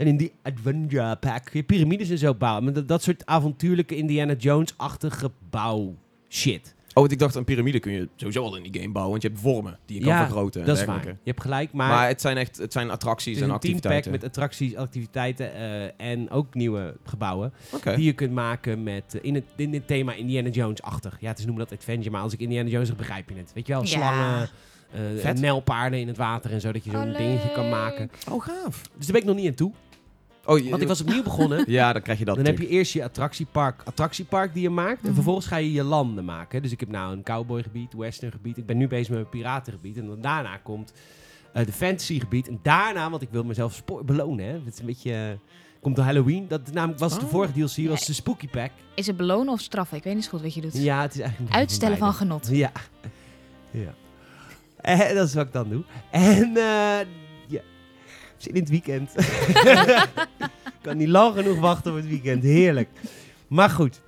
[0.00, 2.64] En in die Adventure Pack kun je piramides en zo bouwen.
[2.64, 5.94] Met dat, dat soort avontuurlijke Indiana Jones-achtige bouw
[6.28, 6.74] shit.
[6.88, 9.22] Oh, want ik dacht, een piramide kun je sowieso al in die game bouwen, want
[9.22, 10.60] je hebt vormen die je kan Ja, vergroten.
[10.60, 11.04] en Dat is waar.
[11.06, 13.58] Je hebt gelijk, maar, Maar, het zijn echt het zijn het attracties is en een
[13.58, 14.10] teampack activiteiten.
[14.10, 17.52] met attracties, activiteiten eh, en ook nieuwe gebouwen.
[17.96, 21.16] Die je kunt maken met, eh, in, het, in het thema Indiana Jones-achtig.
[21.20, 23.52] Ja, het is noemen dat Adventure, maar als ik Indiana Jones zeg, begrijp je het.
[23.54, 23.88] Weet je wel, Ja.
[23.88, 24.48] slangen,
[24.92, 25.40] eh, Vet.
[25.40, 28.10] nijlpaarden in het water en zo, dat je zo'n Oh, dingetje kan maken.
[28.30, 28.82] Oh, gaaf.
[28.96, 29.72] Dus daar ben ik nog niet aan toe.
[30.46, 31.64] Oh, je- Want ik was opnieuw begonnen.
[31.70, 34.98] Ja, dan krijg je dat Dan heb je eerst je attractiepark, attractiepark die je maakt.
[35.00, 35.14] En Mhm.
[35.14, 36.62] vervolgens ga je je landen maken.
[36.62, 38.56] Dus ik heb nou een cowboygebied, westerngebied.
[38.56, 39.96] Ik ben nu bezig met mijn piratengebied.
[39.96, 40.92] En dan daarna komt
[41.52, 42.48] eh, de fantasygebied.
[42.48, 44.44] En daarna, want ik wil mezelf belonen.
[44.46, 44.52] Hè.
[44.52, 45.12] Het is een beetje...
[45.12, 46.48] eh, komt door Halloween.
[46.48, 47.30] Dat namelijk was de Oh.
[47.30, 48.70] vorige DLC, was de Spooky Pack.
[48.94, 49.96] Is het belonen of straffen?
[49.96, 50.76] Ik weet niet zo goed wat je doet.
[50.82, 51.54] Ja, het is eigenlijk...
[51.54, 52.48] Uitstellen van genot.
[52.52, 52.72] Ja.
[53.70, 53.94] ja.
[54.80, 55.82] En dat is wat ik dan doe.
[56.10, 56.98] En eh
[58.42, 59.10] zin in het weekend.
[59.16, 60.08] ik
[60.82, 62.42] kan niet lang genoeg wachten op het weekend.
[62.42, 62.88] Heerlijk.
[63.48, 64.00] Maar goed.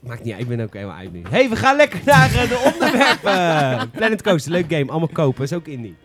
[0.00, 1.22] Maakt niet uit, ik ben ook helemaal uit nu.
[1.28, 3.90] hey, we gaan lekker naar eh, de onderwerpen.
[3.90, 4.90] Planet Coaster, leuk game.
[4.90, 5.96] Allemaal kopen, is ook indie.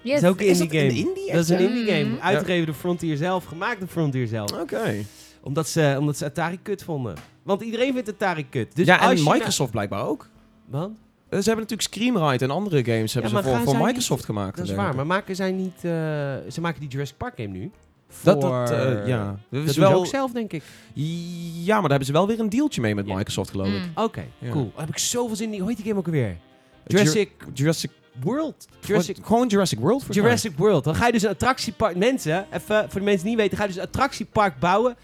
[0.00, 0.14] Yes.
[0.20, 1.00] Dat is ook een Is indie dat game.
[1.00, 2.20] een indie dat is een indie game.
[2.20, 4.52] Uitgegeven door Frontier zelf, gemaakt door Frontier zelf.
[4.52, 4.94] Oké.
[5.42, 7.14] Omdat ze, omdat ze Atari kut vonden.
[7.42, 8.76] Want iedereen vindt Atari kut.
[8.76, 10.28] Dus ja, als en nou- Microsoft blijkbaar ook.
[10.66, 10.90] Wat?
[11.32, 14.56] Eh, Ze hebben natuurlijk Screamride en andere games hebben ze voor, Microsoft niet- gemaakt.
[14.56, 15.74] Dat is waar, maar maken zij niet...
[15.74, 15.82] eh,
[16.50, 17.70] ze maken die Jurassic Park game nu.
[18.22, 19.24] Dat, Voor- dat, eh, ja.
[19.26, 20.62] Dat Dat is doen ze wel, ook zelf, denk ik.
[20.94, 23.14] ja, maar daar hebben ze wel weer een dealtje mee met Ja.
[23.14, 23.72] Microsoft, geloof ik.
[23.94, 24.02] Mm.
[24.04, 24.50] Oké, Ja.
[24.50, 24.70] cool.
[24.76, 25.58] Daar heb ik zoveel zin in.
[25.60, 26.26] Hoe heet die game ook alweer?
[26.86, 27.90] Jur- Jurassic Jurassic,
[28.22, 28.66] World.
[28.86, 30.04] Jurassic, gewoon Jurassic World.
[30.10, 30.84] Jurassic World.
[30.84, 31.96] Dan ga je dus een attractiepark...
[31.96, 33.56] Mensen, even voor de mensen die niet weten...
[33.56, 34.96] Ga je dus een attractiepark bouwen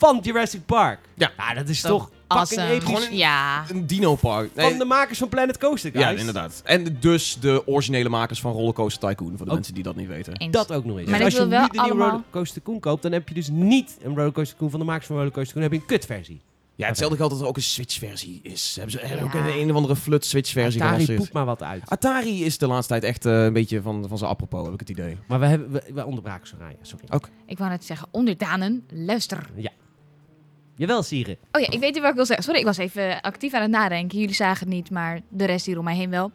[0.00, 0.98] van Jurassic Park.
[1.14, 1.54] Ja.
[1.54, 2.66] dat is Toch fucking Awesome.
[2.70, 2.84] episch.
[2.84, 3.64] Gewoon een- Ja.
[3.70, 4.50] Een Dino Park.
[4.56, 6.04] Van de makers van Planet Coaster, guys.
[6.04, 6.60] ja, inderdaad.
[6.64, 9.54] En dus de originele makers van Rollercoaster Tycoon, voor de Ook.
[9.54, 10.36] mensen die dat niet weten.
[10.36, 10.52] Eens.
[10.52, 11.08] Dat ook nog eens.
[11.10, 13.02] Maar Dus als je wel nu de nieuwe Rollercoaster Tycoon koopt...
[13.02, 15.70] dan heb je dus niet een Rollercoaster Tycoon van de makers van Rollercoaster Tycoon.
[15.70, 16.40] Dan heb je een kutversie.
[16.74, 18.74] Ja, hetzelfde geldt dat er ook een Switch-versie is.
[18.74, 19.22] Hebben ze Ja.
[19.22, 21.18] ook een, een of andere flut Switch-versie Atari gelanceerd.
[21.18, 21.82] poept maar wat uit.
[21.88, 24.80] Atari is de laatste tijd echt eh, een beetje van, van zijn apropos, heb ik
[24.80, 25.16] het idee.
[25.28, 27.04] Maar we, hebben, we, we onderbraken Soraya, sorry.
[27.10, 27.28] Oké.
[27.46, 29.50] Ik wou net zeggen, onderdanen, luister.
[30.80, 31.36] Jawel, Sieren.
[31.52, 32.44] Oh ja, ik weet niet wat ik wil zeggen.
[32.44, 34.18] Sorry, ik was even actief aan het nadenken.
[34.18, 36.30] Jullie zagen het niet, maar de rest hier om mij heen wel.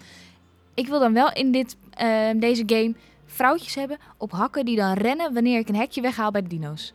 [0.74, 2.94] Ik wil dan wel in dit, eh, deze game
[3.26, 6.94] vrouwtjes hebben op hakken die dan rennen wanneer ik een hekje weghaal bij de dino's.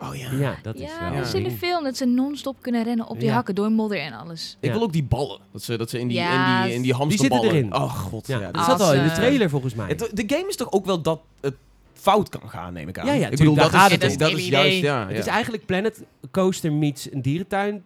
[0.00, 0.32] Oh ja.
[0.32, 1.18] Ja, dat is ja, wel.
[1.18, 3.34] dat is in de film dat ze non-stop kunnen rennen op die Ja.
[3.34, 4.56] hakken door modder en alles.
[4.60, 4.74] Ik Ja.
[4.74, 5.40] wil ook die ballen.
[5.52, 7.44] Dat ze, dat ze in die, Ja, in die, in die die hamsterballen...
[7.50, 7.74] zitten erin.
[7.82, 8.44] Oh god, Ja, ja.
[8.44, 9.88] dat dat- zat al in de eh, trailer volgens mij.
[9.88, 11.54] Het, de game is toch ook wel dat het
[12.02, 13.06] fout kan gaan, neem ik aan.
[13.06, 15.08] Ja, ja, ik bedoel, daar dat gaat is, het dat is, dat juist, ja.
[15.08, 17.84] Het is eigenlijk Planet Coaster meets een dierentuin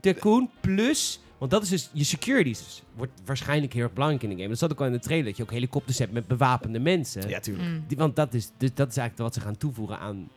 [0.00, 1.18] tycoon plus...
[1.38, 2.58] Want dat is dus je securities.
[2.58, 4.48] Dus wordt waarschijnlijk heel erg belangrijk in de game.
[4.48, 5.26] Dat zat ook al in de trailer.
[5.26, 7.28] Dat je ook helikopters hebt met bewapende mensen.
[7.28, 7.68] Ja, tuurlijk.
[7.68, 7.84] Mm.
[7.86, 10.28] Die, want dat is, dus dat is eigenlijk wat ze gaan toevoegen aan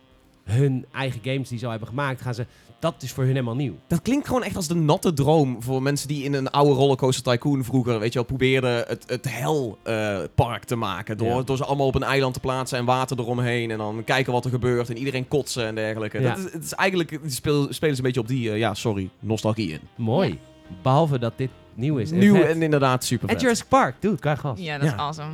[0.47, 2.21] hun eigen games die ze al hebben gemaakt.
[2.21, 2.45] Gaan ze,
[2.79, 3.73] dat is voor hun helemaal nieuw.
[3.87, 7.23] Dat klinkt gewoon echt als de natte droom voor mensen die in een oude rollercoaster
[7.23, 11.17] tycoon vroeger, weet je wel, probeerden het, het helpark te maken.
[11.17, 11.41] Door, Ja.
[11.41, 14.45] door ze allemaal op een eiland te plaatsen en water eromheen en dan kijken wat
[14.45, 16.21] er gebeurt en iedereen kotsen en dergelijke.
[16.21, 16.29] Ja.
[16.35, 19.09] Dat is, het is eigenlijk, speel, spelen ze een beetje op die, eh, ja, sorry,
[19.19, 19.79] nostalgie in.
[19.95, 20.39] Mooi.
[20.81, 22.11] Behalve dat dit nieuw is.
[22.11, 23.41] Nieuw en inderdaad super En vet.
[23.41, 24.59] Jurassic Park, dude, kan gas.
[24.59, 24.93] Ja, dat Ja.
[24.93, 25.31] is awesome.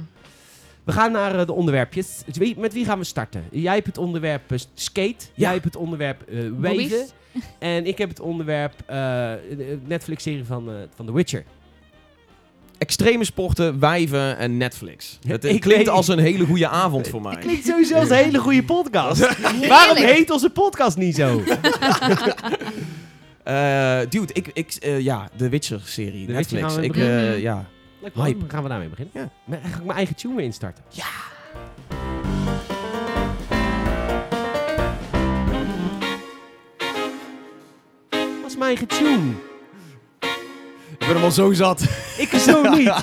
[0.84, 2.22] We gaan naar eh, de onderwerpjes.
[2.26, 3.44] Dus wie- met wie gaan we starten?
[3.52, 5.26] Jij hebt het onderwerp eh, skate.
[5.34, 6.38] Jij hebt het onderwerp eh.
[6.52, 6.94] Bobby's.
[7.60, 8.96] En ik heb het onderwerp eh,
[9.58, 11.44] de Netflix-serie van, van The Witcher.
[12.78, 15.20] Extreme sporten, wijven en Netflix.
[15.28, 17.32] Het ik klinkt weet- als een hele goede avond voor mij.
[17.32, 19.20] Het klinkt sowieso als een hele goede podcast.
[19.68, 21.42] Waarom heet onze podcast niet zo?
[23.44, 26.86] Eh, dude, ik, ik, eh, ja, de Witcher-serie, The Witcher Netflix.
[26.88, 27.66] ik, eh, ja.
[28.04, 28.14] Leuk.
[28.16, 28.46] Hype.
[28.48, 29.14] Gaan we daarmee beginnen?
[29.14, 29.30] Ja.
[29.46, 30.84] Maar Ga ik mijn eigen tune weer instarten?
[30.90, 31.06] Ja.
[38.42, 39.32] Wat is mijn eigen tune?
[40.92, 41.82] Ik ben hem al zo zat.
[42.18, 42.94] Ik zo niet.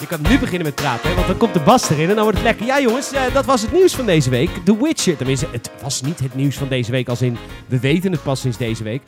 [0.00, 2.22] Je kan nu beginnen met praten, hè, want dan komt de bas erin en dan
[2.24, 2.66] wordt het lekker.
[2.66, 4.50] Ja jongens, eh, dat was het nieuws van deze week.
[4.64, 5.16] The Witcher.
[5.16, 8.40] Tenminste, het was niet het nieuws van deze week als in we weten het pas
[8.40, 9.02] sinds deze week.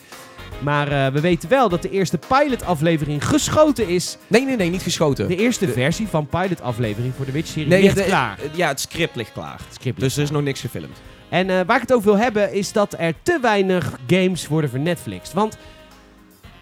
[0.58, 4.16] Maar eh, we weten wel dat de eerste pilot-aflevering geschoten is.
[4.26, 5.28] Nee, nee, nee, niet geschoten.
[5.28, 8.38] De eerste versie van pilot-aflevering voor de Witcher-serie Nee, ligt de- klaar.
[8.54, 9.58] Ja, het script ligt klaar.
[9.66, 10.96] Het script Dus er is nog niks gefilmd.
[11.28, 14.70] En eh, waar ik het over wil hebben is dat er te weinig games worden
[14.70, 15.32] vernetflixt.
[15.32, 15.56] Want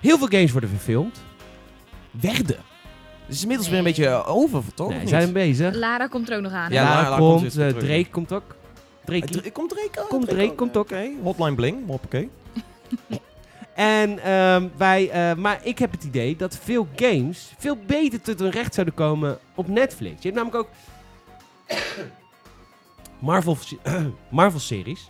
[0.01, 1.23] heel veel games worden verfilmd.
[2.11, 2.57] Werden.
[3.27, 3.83] Het is inmiddels Nee.
[3.83, 4.89] weer een beetje over, toch?
[4.89, 5.75] nee, zijn bezig.
[5.75, 6.73] Lara komt er ook nog aan.
[6.73, 7.89] Ja, Lara Lara komt komt, weer eh, terug.
[7.89, 8.55] Drake komt ook.
[9.05, 9.25] Drake.
[9.25, 10.09] Eh, Dra- Komt Drake ook?
[10.09, 10.83] Komt Drake, komt ook.
[10.85, 12.31] Oké, Hotline Bling, hoppakee.
[13.75, 18.39] En ehm, wij, eh, maar ik heb het idee dat veel games veel beter tot
[18.39, 20.23] hun recht zouden komen op Netflix.
[20.23, 20.69] Je hebt namelijk ook
[23.19, 23.57] Marvel,
[24.31, 25.09] Marvel series.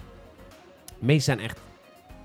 [0.87, 1.59] De meeste zijn echt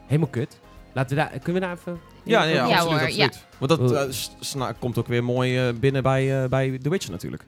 [0.06, 0.60] helemaal kut.
[0.94, 2.00] Laten we daar, kunnen we daar even...
[2.24, 3.46] Ja, ja, Ja, absoluut, hoor, absoluut.
[3.58, 7.12] Want dat eh, sna- komt ook weer mooi eh, binnen bij, eh, bij The Witcher
[7.12, 7.46] natuurlijk.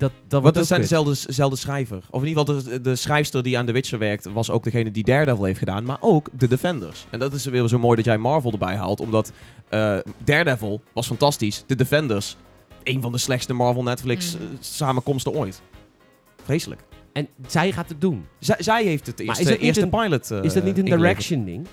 [0.00, 2.02] Dat, dat Want zijn dezelfde, dezelfde schrijver.
[2.10, 4.90] Of in ieder geval de, de schrijfster die aan The Witcher werkt, was ook degene
[4.90, 5.84] die Daredevil heeft gedaan.
[5.84, 7.06] Maar ook de Defenders.
[7.10, 9.00] En dat is weer zo mooi dat jij Marvel erbij haalt.
[9.00, 9.32] Omdat
[9.68, 11.64] eh, Daredevil was fantastisch.
[11.66, 12.36] De Defenders,
[12.82, 14.42] een van de slechtste Marvel Netflix Mhm.
[14.42, 15.62] eh, samenkomsten ooit.
[16.44, 16.80] Vreselijk.
[17.12, 18.26] En zij gaat het doen.
[18.38, 20.64] Zij, zij heeft het Maar eerste, is dat niet eerste een- pilot eh, Is dat
[20.64, 21.66] niet een direction ding?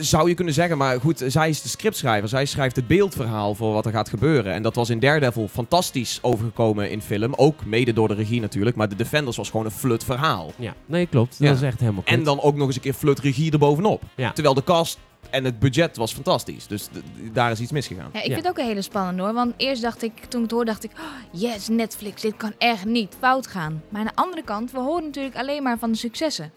[0.00, 2.28] Zou je kunnen zeggen, maar goed, zij is de scriptschrijver.
[2.28, 4.52] Zij schrijft het beeldverhaal voor wat er gaat gebeuren.
[4.52, 7.34] En dat was in Daredevil fantastisch overgekomen in film.
[7.34, 8.76] Ook mede door de regie natuurlijk.
[8.76, 10.52] Maar de Defenders was gewoon een flut verhaal.
[10.56, 11.36] Ja, nee, klopt.
[11.38, 11.46] Ja.
[11.48, 12.14] Dat is echt helemaal kut.
[12.14, 14.02] En dan ook nog eens een keer flut regie erbovenop.
[14.14, 14.32] Ja.
[14.32, 14.98] Terwijl de cast
[15.30, 16.66] en het budget was fantastisch.
[16.66, 16.88] Dus
[17.32, 18.10] daar is iets misgegaan.
[18.12, 18.32] Ja, ik Ja.
[18.32, 19.32] vind het ook een hele spannende hoor.
[19.32, 20.90] Want eerst dacht ik, toen ik het hoorde, dacht ik...
[20.94, 23.82] Oh, yes, Netflix, dit kan echt niet fout gaan.
[23.88, 26.52] Maar aan de andere kant, we horen natuurlijk alleen maar van de successen.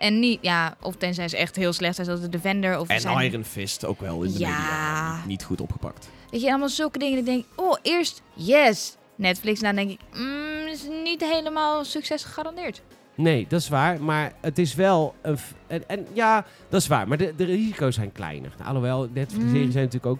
[0.00, 2.78] En niet, ja, of tenzij ze echt heel slecht zijn, zoals de Defender.
[2.78, 4.48] Of En zijn, Iron Fist ook wel in de Ja.
[4.48, 5.26] media.
[5.26, 6.08] Niet, goed opgepakt.
[6.30, 7.18] Weet je, allemaal zulke dingen.
[7.18, 9.60] Ik denk, oh, eerst yes, Netflix.
[9.60, 12.82] Dan denk ik, mm, is niet helemaal succes gegarandeerd.
[13.14, 14.02] Nee, dat is waar.
[14.02, 15.14] Maar het is wel...
[15.22, 17.08] Een en, en ja, dat is waar.
[17.08, 18.52] Maar de, de risico's zijn kleiner.
[18.56, 19.72] Nou, alhoewel, Netflix-series Mm.
[19.72, 20.18] zijn natuurlijk ook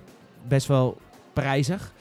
[0.48, 0.98] best wel
[1.32, 1.92] prijzig.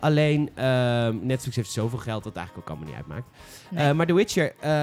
[0.00, 3.26] Alleen, ehm, Netflix heeft zoveel geld dat het eigenlijk ook allemaal niet uitmaakt.
[3.70, 3.88] Nee.
[3.88, 4.82] Eh, maar The Witcher, eh,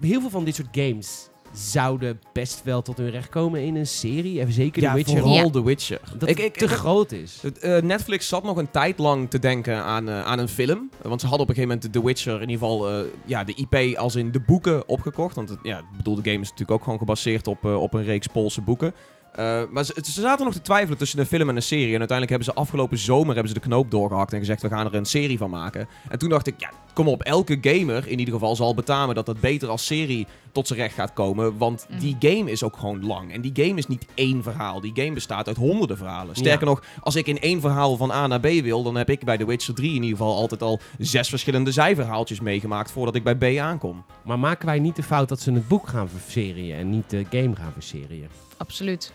[0.00, 3.86] heel veel van dit soort games zouden best wel tot hun recht komen in een
[3.86, 4.40] serie.
[4.40, 5.18] En zeker ja, The Witcher.
[5.18, 5.50] vooral Ja.
[5.50, 6.00] The Witcher.
[6.18, 7.38] Dat Ik- ik- te ik- groot is.
[7.42, 10.90] Het, eh, Netflix zat nog een tijd lang te denken aan, eh, aan een film.
[11.02, 13.54] Want ze hadden op een gegeven moment The Witcher, in ieder geval eh, ja, de
[13.54, 15.34] IP als in de boeken opgekocht.
[15.36, 17.94] Want het, ja, ik bedoel, de game is natuurlijk ook gewoon gebaseerd op, eh, op
[17.94, 18.94] een reeks Poolse boeken.
[19.34, 21.92] Eh, maar ze, ze zaten nog te twijfelen tussen een film en een serie.
[21.94, 24.86] En uiteindelijk hebben ze afgelopen zomer hebben ze de knoop doorgehakt en gezegd, we gaan
[24.86, 25.88] er een serie van maken.
[26.08, 29.26] En toen dacht ik, ja, kom op, elke gamer in ieder geval zal betamen dat
[29.26, 31.58] dat beter als serie tot zijn recht gaat komen.
[31.58, 31.98] Want Mhm.
[32.00, 33.32] die game is ook gewoon lang.
[33.32, 34.80] En die game is niet één verhaal.
[34.80, 36.34] Die game bestaat uit honderden verhalen.
[36.36, 39.24] Sterker nog, als ik in één verhaal van A naar B wil, dan heb ik
[39.24, 43.24] bij The Witcher 3 in ieder geval altijd al zes verschillende zijverhaaltjes meegemaakt voordat ik
[43.24, 44.04] bij B aankom.
[44.24, 47.24] Maar maken wij niet de fout dat ze het boek gaan verserien en niet de
[47.30, 48.28] game gaan verserien?
[48.56, 49.12] Absoluut.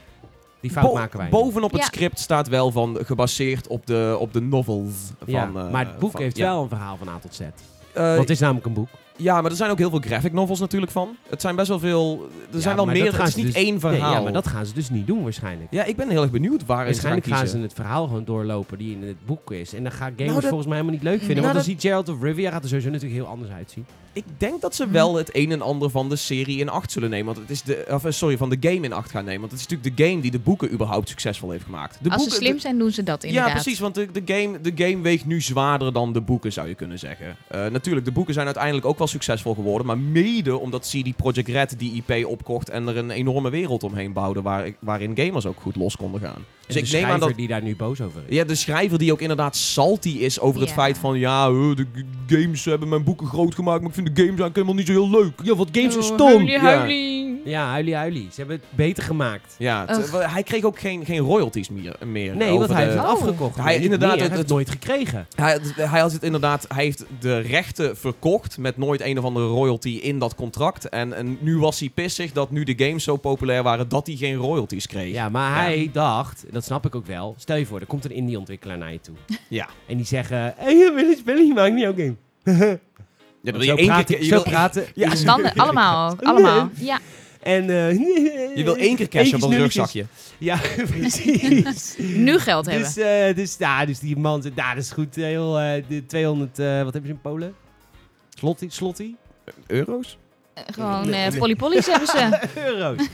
[0.66, 1.30] Die fout Bo- maken wij.
[1.30, 1.86] Bovenop het Ja.
[1.86, 4.94] script staat wel van gebaseerd op de, op de novels.
[5.18, 6.52] Van, Ja, eh, maar het boek van- heeft ja.
[6.52, 7.40] wel een verhaal van A tot Z.
[7.40, 7.48] Eh,
[7.94, 8.88] Want het is namelijk een boek.
[9.18, 11.16] Ja, maar er zijn ook heel veel graphic novels natuurlijk van.
[11.30, 12.30] Het zijn best wel veel...
[12.50, 13.04] Er Ja, zijn wel meer...
[13.06, 14.00] dat Het is ze niet dus- één verhaal.
[14.10, 15.68] Nee, ja, maar dat gaan ze dus niet doen waarschijnlijk.
[15.72, 18.26] Ja, ik ben heel erg benieuwd waarin ze gaan Waarschijnlijk gaan ze het verhaal gewoon
[18.26, 19.74] doorlopen die in het boek is.
[19.74, 21.36] En dan gaan gamers Nou, dat- volgens mij helemaal niet leuk vinden.
[21.44, 23.86] Nou, want dan dat- ziet Geralt of Rivia gaat er sowieso natuurlijk heel anders uitzien.
[24.14, 27.10] Ik denk dat ze wel het een en ander van de serie in acht zullen
[27.10, 27.26] nemen.
[27.26, 27.86] Want het is de...
[27.90, 29.40] Of, eh, sorry, van de game in acht gaan nemen.
[29.40, 31.98] Want het is natuurlijk de game die de boeken überhaupt succesvol heeft gemaakt.
[32.02, 33.48] De Als ze slim de- zijn, doen ze dat inderdaad.
[33.48, 36.68] Ja, precies, want de, de, game, de game weegt nu zwaarder dan de boeken, zou
[36.68, 37.36] je kunnen zeggen.
[37.48, 41.48] Eh, natuurlijk, de boeken zijn uiteindelijk ook wel succesvol geworden, maar mede omdat CD Projekt
[41.48, 45.60] Red die IP opkocht en er een enorme wereld omheen bouwde waar, waarin gamers ook
[45.62, 46.46] goed los konden gaan.
[46.68, 47.38] Dus En ik de neem aan schrijver dat...
[47.38, 48.36] die daar nu boos over is.
[48.36, 51.20] Ja, de schrijver die ook inderdaad salty is over het feit van...
[51.20, 51.86] Ja, eh, de
[52.28, 54.92] games hebben mijn boeken groot gemaakt, maar ik vind de games eigenlijk helemaal niet zo
[54.94, 55.34] heel leuk.
[55.44, 56.28] Ja, wat games is Oh, stom!
[56.28, 56.60] huilie, Ja.
[56.62, 57.24] huilie.
[57.25, 58.28] Ja, huilie, huilie.
[58.32, 59.56] Ze hebben het beter gemaakt.
[59.58, 61.96] Ja, hij kreeg ook geen, geen royalties meer.
[62.06, 63.22] meer Nee, over want hij de- heeft het Oh.
[63.22, 63.58] afgekocht.
[63.58, 65.28] Hij- Niet inderdaad, meer, het- heeft het nooit gekregen.
[65.36, 69.46] Hij, hij had het inderdaad, hij heeft de rechten verkocht met nooit een of andere
[69.48, 70.90] royalty in dat contract.
[70.90, 74.16] En, en nu was hij pissig dat nu de games zo populair waren dat hij
[74.16, 75.14] geen royalties kreeg.
[75.14, 77.36] Ja, maar hij dacht, dat snap ik ook wel.
[77.38, 79.16] Stel je voor, er komt een indie-ontwikkelaar naar je toe.
[79.48, 79.68] Ja.
[79.88, 82.16] En die zeggen, hey, je wil een spelletje maken, jouw game.
[83.42, 84.86] Ja, dat zo je één praten, keer, je zo wil, praten.
[84.96, 85.16] Ja.
[85.16, 86.22] Standaard, allemaal ook.
[86.22, 86.70] Allemaal.
[86.80, 87.00] Ja.
[87.46, 87.92] En, eh,
[88.58, 90.06] je wil één keer cash op een rugzakje.
[90.38, 90.60] Ja,
[90.98, 91.96] precies.
[92.28, 92.84] Nu geld hebben.
[92.84, 95.16] Dus, eh, dus, ja, dus die man zegt, nou, dat is goed.
[95.16, 97.56] Heel, eh, de 200, eh, wat hebben ze in Polen?
[98.30, 98.70] Slotty?
[98.70, 99.16] Slotty?
[99.68, 100.18] Euro's?
[100.72, 101.40] Gewoon Nee, eh nee.
[101.40, 102.40] polypolies hebben ze.
[102.56, 103.08] Euro's.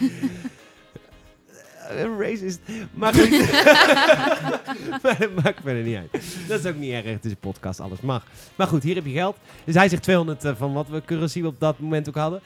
[2.20, 2.60] Racist.
[2.94, 3.30] Maar goed.
[5.04, 6.24] maar dat maakt verder niet uit.
[6.48, 7.06] Dat is ook niet erg.
[7.06, 8.26] Het is een podcast, alles mag.
[8.56, 9.38] Maar goed, hier heb je geld.
[9.63, 12.41] Dus hij zegt 200 eh, van wat we currency op dat moment ook hadden.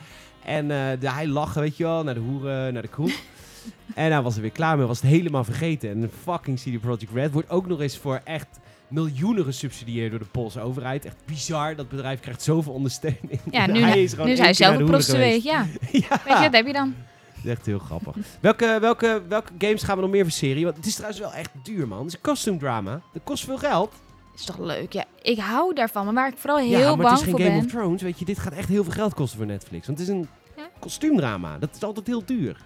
[0.45, 3.11] En eh, de, hij lachen, weet je wel, naar de hoeren, naar de kroeg.
[3.95, 5.89] en hij was er weer klaar mee, was het helemaal vergeten.
[5.89, 8.47] En fucking CD Projekt Red wordt ook nog eens voor echt
[8.87, 11.05] miljoenen gesubsidieerd door de Poolse overheid.
[11.05, 11.75] Echt bizar.
[11.75, 13.39] Dat bedrijf krijgt zoveel ondersteuning.
[13.51, 15.43] Ja, nu, hij is nu is hij zelf de een prostituee.
[15.43, 16.21] Ja, Ja.
[16.25, 16.95] weet je, dat heb je dan.
[17.35, 18.15] Dat is echt heel grappig.
[18.39, 20.63] welke, welke, welke games gaan we nog meer voor serie?
[20.63, 21.97] Want het is trouwens wel echt duur, man.
[21.97, 23.01] Het is een costume drama.
[23.13, 23.93] Dat kost veel geld.
[24.35, 24.93] Is toch leuk?
[24.93, 26.05] Ja, ik hou daarvan.
[26.05, 27.65] Maar waar ik vooral heel ja, maar bang het is geen voor Game ben...
[27.65, 28.01] of Thrones.
[28.01, 29.87] Weet je, dit gaat echt heel veel geld kosten voor Netflix.
[29.87, 30.69] Want het is een Ja.
[30.79, 31.57] kostuumdrama.
[31.57, 32.57] Dat is altijd heel duur.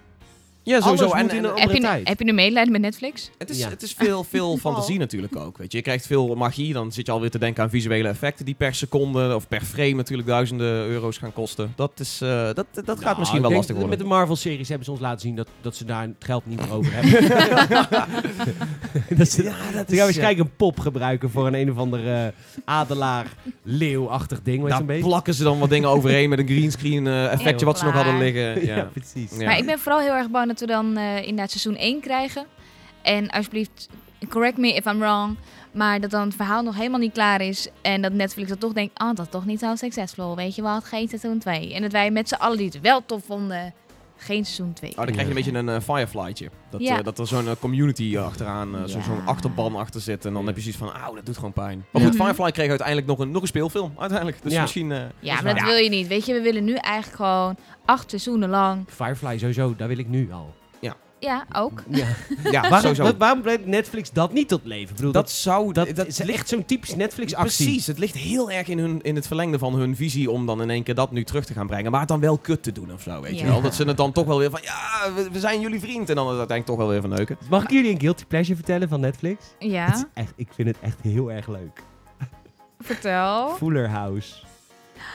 [0.64, 1.04] Ja, sowieso.
[1.06, 2.08] Alles En, moet in een Heb je, tijd.
[2.08, 3.30] heb je nu medelijden met Netflix?
[3.38, 3.70] het, is, Ja.
[3.70, 5.58] het is veel, veel fantasie natuurlijk ook.
[5.58, 5.78] Weet je.
[5.78, 8.76] je krijgt veel magie, dan zit je alweer te denken aan visuele effecten die per
[8.76, 11.74] seconde of per frame natuurlijk duizenden euro's gaan kosten.
[11.76, 13.90] Dat, is, eh, dat, dat gaat Nou, misschien wel lastig worden.
[13.90, 16.60] Met de Marvel-series hebben ze ons laten zien dat, dat ze daar het geld niet
[16.62, 17.22] meer over hebben.
[19.18, 22.34] dat ze, Ja, dat ze gaan waarschijnlijk een pop gebruiken voor een een of andere
[22.66, 23.26] adelaar
[23.64, 24.68] leeuwachtig ding.
[24.68, 25.04] Daar een beetje?
[25.08, 27.94] plakken ze dan wat dingen overheen met een greenscreen eh, effectje Heel wat ze nog
[27.94, 28.66] hadden liggen.
[28.66, 28.90] Ja, Ja.
[28.94, 29.32] precies.
[29.38, 29.46] Ja.
[29.46, 32.46] Maar ik ben vooral heel erg bang dat we dan eh inderdaad seizoen 1 krijgen.
[33.02, 33.90] En alsjeblieft,
[34.30, 35.38] correct me if I'm wrong.
[35.72, 37.68] Maar dat dan het verhaal nog helemaal niet klaar is.
[37.82, 40.36] En dat Netflix dat toch denkt, ah, dat is toch niet zo succesvol.
[40.36, 41.74] Weet je wat, geen seizoen 2.
[41.74, 43.74] En dat wij met z'n allen die het wel tof vonden,
[44.22, 44.90] geen seizoen 2.
[44.90, 46.50] Oh, dan krijg je een beetje een eh, Fireflytje.
[46.70, 46.98] Dat, Ja.
[46.98, 48.88] eh, dat er zo'n eh, community achteraan, Ja.
[48.88, 50.26] zo'n achterban achter zit.
[50.26, 51.86] En dan heb je zoiets van, auw, dat doet gewoon pijn.
[51.92, 52.08] Maar Ja.
[52.08, 53.94] goed, Firefly kreeg uiteindelijk nog een, nog een speelfilm.
[53.98, 54.44] Uiteindelijk.
[54.44, 54.62] Dus Ja.
[54.62, 54.92] misschien...
[54.92, 56.08] eh, Ja, maar dat wil je niet.
[56.08, 58.84] Weet je, we willen nu eigenlijk gewoon acht seizoenen lang.
[58.88, 60.54] Firefly sowieso, daar wil ik nu al.
[61.20, 61.84] Ja, ook.
[61.90, 62.06] Ja.
[62.52, 64.90] ja, Waarom, wa- waarom brengt Netflix dat niet tot leven?
[64.90, 65.74] Ik bedoel, dat dat, zou...
[65.74, 67.66] dat, dat is ligt zo'n typisch Netflix-actie.
[67.66, 70.62] Precies, het ligt heel erg in, hun, in het verlengde van hun visie om dan
[70.62, 71.92] in één keer dat nu terug te gaan brengen.
[71.92, 73.62] Maar het dan wel kut te doen of zo, weet je wel.
[73.62, 76.10] Dat ze het dan toch wel weer van, ja, we, we zijn jullie vriend.
[76.10, 77.38] En dan het uiteindelijk toch wel weer van neuken.
[77.50, 79.46] Mag ik jullie een guilty pleasure vertellen van Netflix?
[79.46, 81.84] Het is Ja, echt, ik vind het echt heel erg leuk.
[82.80, 83.50] vertel.
[83.56, 84.34] Fuller House.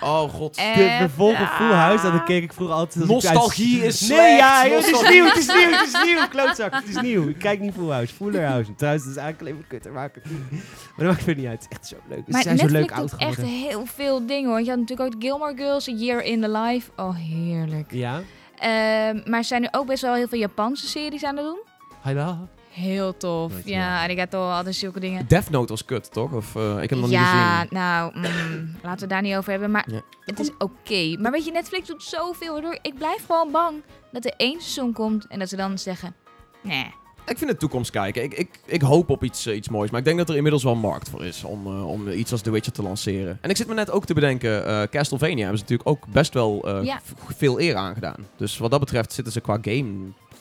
[0.05, 0.55] Oh god.
[0.55, 2.13] De vervolg op Full House, ja.
[2.13, 3.07] dat keek ik vroeger altijd.
[3.09, 4.39] thuis- Nostalgie is Nee, slecht.
[4.39, 6.29] ja, joh, het is nieuw, het is nieuw, het is nieuw.
[6.29, 7.29] Klootzak, het is nieuw.
[7.29, 8.75] Ik kijk niet Full House, Fuller House.
[8.75, 10.23] Trouwens, dat is eigenlijk alleen maar kutter maken.
[10.27, 10.61] Maar
[10.97, 11.63] dat maakt verder niet uit.
[11.63, 12.19] Het is echt zo leuk.
[12.27, 13.61] Ze Maar zijn zo leuk Netflix oud doet echt geworden.
[13.61, 14.61] heel veel dingen hoor.
[14.63, 16.91] Je had natuurlijk ook Gilmore Girls, A Year in the Life.
[16.97, 17.93] Oh, heerlijk.
[17.93, 18.21] Ja?
[18.59, 21.59] Ehm, maar er zijn nu ook best wel heel veel Japanse series aan het doen.
[22.01, 22.37] Hallo?
[22.75, 23.53] Heel tof.
[23.53, 25.27] Nooit Ja, arigato, al die zulke dingen.
[25.29, 26.33] Death Note was kut, toch?
[26.33, 27.69] Of, eh, ik heb hem nog niet Ja, gezien.
[27.71, 29.71] nou, mm, laten we daar niet over hebben.
[29.71, 30.01] Maar Ja.
[30.21, 31.17] het is oké.
[31.21, 32.53] Maar weet je, Netflix doet zoveel.
[32.53, 33.83] Waardoor ik blijf gewoon bang
[34.13, 36.15] dat er één seizoen komt en dat ze dan zeggen...
[36.63, 36.87] Nee.
[37.27, 38.23] Ik vind de toekomst kijken.
[38.23, 39.91] Ik, ik, ik hoop op iets, eh, iets moois.
[39.91, 42.41] Maar ik denk dat er inmiddels wel markt voor is om, eh, om iets als
[42.41, 43.39] The Witcher te lanceren.
[43.41, 46.35] En ik zit me net ook te bedenken, eh, Castlevania hebben ze natuurlijk ook best
[46.35, 47.01] wel eh, Ja.
[47.37, 48.27] veel eer aangedaan.
[48.37, 49.93] Dus wat dat betreft zitten ze qua game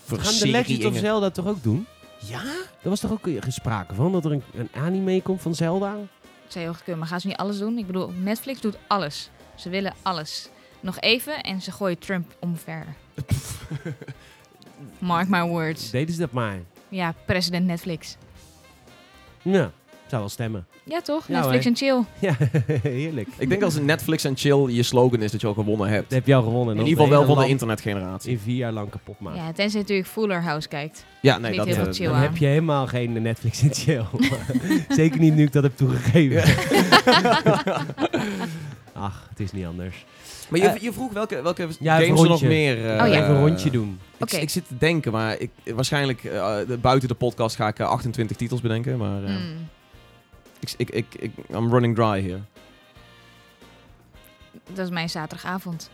[0.07, 1.85] gaan de Legend of Zelda toch ook doen?
[2.27, 2.43] Ja?
[2.81, 5.95] Er was toch ook gesproken van dat er een, een anime komt van Zelda?
[6.43, 7.77] Het zou heel goed kunnen, maar gaan ze niet alles doen?
[7.77, 9.29] Ik bedoel, Netflix doet alles.
[9.55, 10.49] Ze willen alles.
[10.79, 12.85] Nog even en ze gooien Trump omver.
[14.99, 15.89] Mark my words.
[15.89, 16.59] Deden ze dat maar.
[16.89, 18.17] Ja, president Netflix.
[19.41, 19.71] Ja,
[20.13, 20.65] zou wel stemmen.
[20.83, 21.27] Ja, toch?
[21.27, 22.01] Ja, Netflix en chill.
[22.27, 22.35] Ja,
[22.81, 23.27] heerlijk.
[23.37, 26.03] Ik denk als Netflix en chill je slogan is dat je al gewonnen hebt.
[26.03, 26.69] Dat heb je al gewonnen.
[26.69, 28.31] In Dan ieder geval wel van de internetgeneratie.
[28.31, 29.39] In vier jaar lang kapot maken.
[29.41, 31.05] Ja, tenzij je natuurlijk Fuller House kijkt.
[31.21, 32.21] Ja, nee, dat eh, chill Dan aan.
[32.21, 34.03] heb je helemaal geen Netflix en chill.
[34.89, 36.43] Zeker niet nu ik dat heb toegegeven.
[38.93, 40.05] Ach, het is niet anders.
[40.49, 42.77] Maar je, Eh, je vroeg welke, welke Ja, games er nog meer...
[42.85, 43.21] eh, Oh, ja.
[43.21, 43.99] Even een rondje doen.
[44.17, 44.35] Ik, Oké.
[44.35, 48.37] ik zit te denken, maar ik, waarschijnlijk eh, buiten de podcast ga ik eh, 28
[48.37, 48.97] titels bedenken.
[48.97, 49.67] Maar eh, Hmm.
[50.63, 52.41] Ik, ik, ik, ik, I'm running dry hier.
[54.73, 55.89] Dat is mijn zaterdagavond.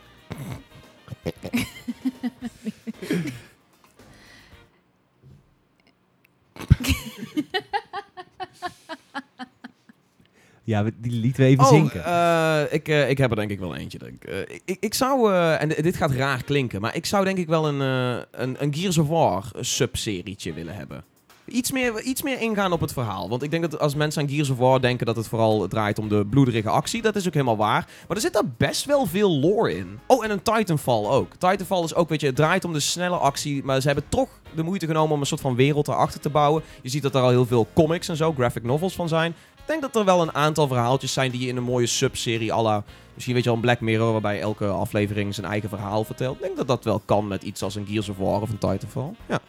[10.63, 12.03] Ja, we- die lieten we even Oh, zinken.
[12.05, 13.97] eh, ik, eh, ik heb er denk ik wel eentje.
[13.97, 14.23] Denk.
[14.23, 14.29] ik.
[14.29, 17.47] Eh, ik, ik zou, eh, en dit gaat raar klinken, maar ik zou denk ik
[17.47, 21.03] wel een, eh, een, een Gears of War subserietje willen hebben.
[21.49, 23.29] Iets meer, iets meer ingaan op het verhaal.
[23.29, 25.99] Want ik denk dat als mensen aan Gears of War denken dat het vooral draait
[25.99, 27.87] om de bloederige actie, dat is ook helemaal waar.
[28.07, 29.99] Maar er zit daar best wel veel lore in.
[30.07, 31.31] Oh, en een Titanfall ook.
[31.31, 34.29] Titanfall is ook, weet je, het draait om de snelle actie, maar ze hebben toch
[34.55, 36.63] de moeite genomen om een soort van wereld erachter te bouwen.
[36.81, 39.31] Je ziet dat er al heel veel comics en zo, graphic novels van zijn.
[39.55, 42.53] Ik denk dat er wel een aantal verhaaltjes zijn die je in een mooie subserie
[42.53, 42.83] à la...
[43.13, 46.35] Misschien weet je al een Black Mirror, waarbij elke aflevering zijn eigen verhaal vertelt.
[46.35, 48.57] Ik denk dat dat wel kan met iets als een Gears of War of een
[48.57, 49.11] Titanfall.
[49.27, 49.39] Ja.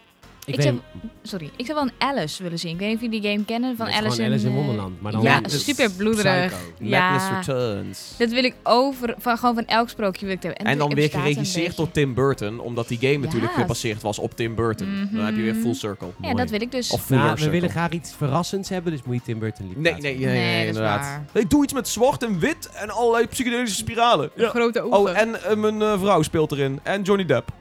[0.47, 0.79] Ik ik weet zou-
[1.23, 2.73] Sorry, ik zou wel een Alice willen zien.
[2.73, 5.01] Ik weet niet of jullie die game kennen van Alice, gewoon Alice in Wonderland.
[5.03, 6.47] Maar dan ja, super bloederig.
[6.53, 6.73] Psycho.
[6.89, 7.11] Ja.
[7.11, 8.15] Madness Returns.
[8.19, 10.65] Dat wil ik over, van, gewoon van elk sprookje wil ik hebben.
[10.65, 13.61] En dan weer geregisseerd door Tim Burton, omdat die game natuurlijk Ja.
[13.61, 15.09] gebaseerd was op Tim Burton.
[15.13, 15.63] Dan heb je weer Mhm.
[15.63, 16.07] full circle.
[16.07, 16.35] Ja, Mooi.
[16.35, 16.91] dat wil ik dus.
[16.91, 19.93] Of Nou, we willen graag iets verrassends hebben, dus moet je Tim Burton liever Nee,
[19.93, 21.21] nee, nee, nee, Nee, dat is inderdaad.
[21.33, 24.31] Hey, doe iets met zwart en wit en allerlei psychedelische spiralen.
[24.37, 24.49] Ja.
[24.49, 24.99] Grote ogen.
[24.99, 26.81] Oh, en eh, mijn eh, vrouw speelt erin.
[26.83, 27.53] En Johnny Depp.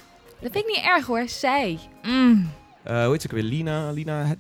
[0.42, 1.24] Dat vind ik niet erg hoor.
[1.28, 1.80] Zij.
[2.04, 2.50] Mm.
[2.90, 3.44] Eh hoe heet ze ook weer?
[3.44, 3.92] Lina?
[3.92, 4.36] Lina?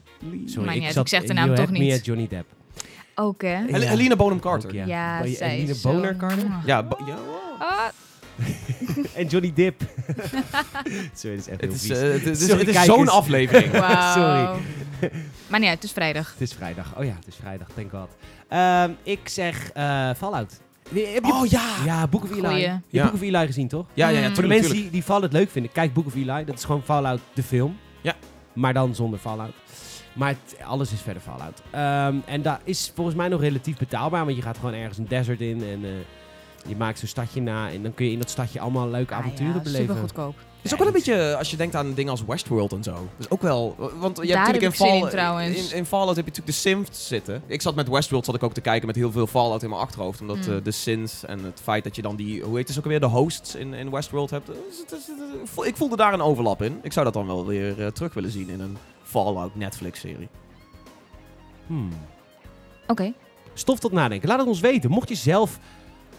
[0.46, 1.94] Sorry, Maar uit, zat- ik zeg de naam toch niet.
[1.94, 2.46] at Johnny Depp.
[3.16, 3.58] Ook hè?
[3.60, 3.78] Ja.
[3.80, 4.70] Helena Bonham Carter.
[4.70, 4.86] Ook, ja.
[4.86, 6.48] Ja, je zij Eline is zo- Boner Carter?
[6.66, 7.62] Ja, ja, wow.
[7.62, 7.80] Ah,
[9.16, 9.82] En Johnny Depp.
[11.14, 11.98] Sorry, dat is echt heel Het is, vies.
[11.98, 13.72] eh, het is, Sorry, het is zo'n aflevering.
[14.16, 14.50] Sorry.
[15.48, 16.32] Maar uit, het is vrijdag.
[16.32, 16.98] Het is vrijdag.
[16.98, 18.10] Oh ja, het is vrijdag, thank god.
[18.48, 20.60] Ehm, ik zeg eh Fallout.
[20.94, 21.76] Heb je, Oh ja!
[21.86, 22.40] ja, Book of Eli.
[22.42, 22.60] Goeie.
[22.60, 23.04] Je hebt Ja.
[23.04, 23.86] Book of Eli gezien, toch?
[23.94, 24.34] Ja, ja, ja, Mm.
[24.34, 26.46] Voor de mensen die, die Fallout leuk vinden, kijk Book of Eli.
[26.46, 27.78] Dat is gewoon Fallout, de film.
[28.02, 28.16] Ja.
[28.54, 29.54] Maar dan zonder Fallout.
[30.14, 31.62] Maar het- alles is verder Fallout.
[31.72, 34.24] Ehm, en dat is volgens mij nog relatief betaalbaar.
[34.26, 35.90] Want je gaat gewoon ergens een desert in en eh,
[36.68, 37.72] je maakt zo'n stadje na.
[37.72, 39.86] En dan kun je in dat stadje allemaal leuke avonturen ah, ja, beleven.
[39.86, 40.36] Super goedkoop.
[40.62, 42.92] Het is ook wel een beetje, als je denkt aan dingen als Westworld en zo.
[42.94, 45.10] Dat is ook wel, want je hebt Daar natuurlijk heb in, ik zin Fall, in,
[45.10, 45.72] trouwens.
[45.72, 47.44] in, in Fallout heb je natuurlijk de Sims zitten.
[47.46, 49.82] Ik zat met Westworld zat ik ook te kijken met heel veel Fallout in mijn
[49.82, 50.22] achterhoofd.
[50.22, 50.58] Omdat Mm.
[50.58, 53.00] eh, de Sims en het feit dat je dan die, hoe heet het ook alweer,
[53.00, 54.50] de hosts in, in Westworld hebt.
[54.50, 56.80] eh, is het- is het- ik voel- ik voelde daar een overlap in.
[56.82, 60.28] Ik zou dat dan wel weer eh, terug willen zien in een Fallout Netflix-serie.
[61.68, 61.90] Hmm.
[62.88, 63.14] Oké.
[63.54, 64.28] Stof tot nadenken.
[64.30, 64.90] Laat het ons weten.
[64.90, 65.60] Mocht je zelf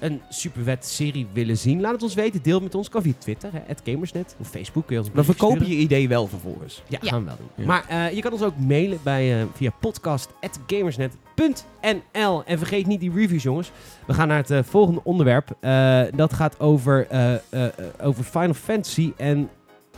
[0.00, 2.42] een supervet serie willen zien, laat het ons weten.
[2.42, 2.88] Deel het met ons.
[2.88, 4.36] Kan via Twitter, hè, @gamersnet.
[4.40, 6.82] Of Facebook kun je ons een Dan berichtje verkoop je idee wel vervolgens.
[6.88, 7.10] Ja, Ja.
[7.10, 7.48] gaan we wel doen.
[7.56, 7.64] Ja.
[7.66, 12.44] Maar eh, je kan ons ook mailen bij, eh, via podcast.gamersnet.nl.
[12.44, 13.70] En vergeet niet die reviews, jongens.
[14.06, 15.56] We gaan naar het eh, volgende onderwerp.
[15.60, 17.66] Eh, dat gaat over, eh, eh, eh,
[18.02, 19.48] over Final Fantasy en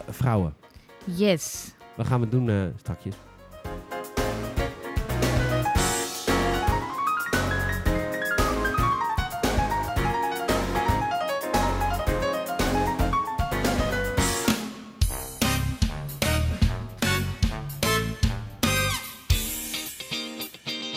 [0.09, 0.55] vrouwen.
[1.05, 1.75] Yes.
[1.97, 2.57] Wat gaan we doen eh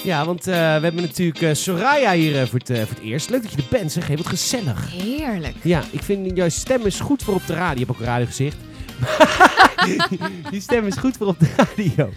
[0.05, 3.29] Ja, want eh, we hebben natuurlijk eh, Soraya hier eh, voor, het, voor het eerst.
[3.29, 4.07] Leuk dat je er bent, zeg.
[4.07, 4.91] Hey, wat gezellig.
[4.91, 5.55] Heerlijk.
[5.61, 7.73] Ja, ik vind jouw stem is goed voor op de radio.
[7.79, 8.57] Je hebt ook een radiogezicht.
[10.51, 12.09] Je stem is goed voor op de radio.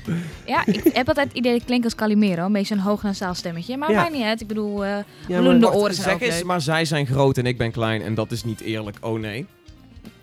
[0.47, 2.45] Ja, ik heb altijd het idee dat ik klink als Calimero.
[2.45, 3.77] Een beetje een hoognasaal stemmetje.
[3.77, 4.01] Maar Ja.
[4.01, 4.41] maakt niet uit.
[4.41, 4.91] Ik bedoel, eh
[5.29, 6.45] Ja, maar- oren zijn zeg ook eens, leuk.
[6.45, 8.97] maar zij zijn groot en ik ben klein en dat is niet eerlijk.
[9.01, 9.47] Oh nee.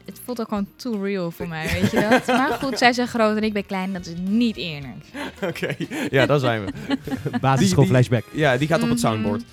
[0.05, 2.27] Het voelt ook gewoon too real voor mij, weet je dat?
[2.27, 3.93] Maar goed, zij zijn groot en ik ben klein.
[3.93, 5.05] Dat is niet eerlijk.
[5.49, 5.75] Oké,
[6.09, 6.71] ja, daar zijn we.
[7.41, 8.23] basisschool flashback.
[8.31, 9.07] Ja, die gaat op het Mhm.
[9.07, 9.43] soundboard.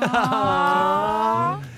[0.00, 1.56] Ah.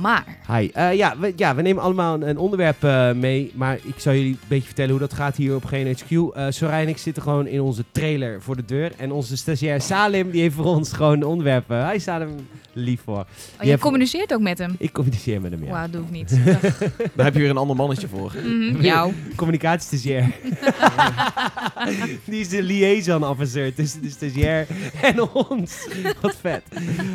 [0.00, 0.68] Maar, Hi.
[0.72, 3.52] Eh, ja, we, ja, we nemen allemaal een, een onderwerp eh, mee.
[3.54, 6.34] Maar ik zal jullie een beetje vertellen hoe dat gaat hier op GNHQ.
[6.34, 8.92] Eh Soraya en ik zitten gewoon in onze trailer voor de deur.
[8.96, 11.70] En onze stagiair Salim, die heeft voor ons gewoon een onderwerp.
[11.70, 12.34] eh, hij staat hem
[12.72, 13.16] lief voor.
[13.60, 14.74] oh, Je communiceert ook met hem.
[14.78, 15.70] Ik communiceer met hem, ja.
[15.70, 16.38] Wauw, doe ik niet.
[17.16, 18.32] Daar heb je weer een ander mannetje voor.
[18.44, 19.12] Mhm, jou.
[19.36, 20.30] Communicatiestagiair.
[22.24, 24.66] die is de liaison officer tussen de stagiair
[25.02, 25.88] en ons.
[26.20, 26.62] Wat vet.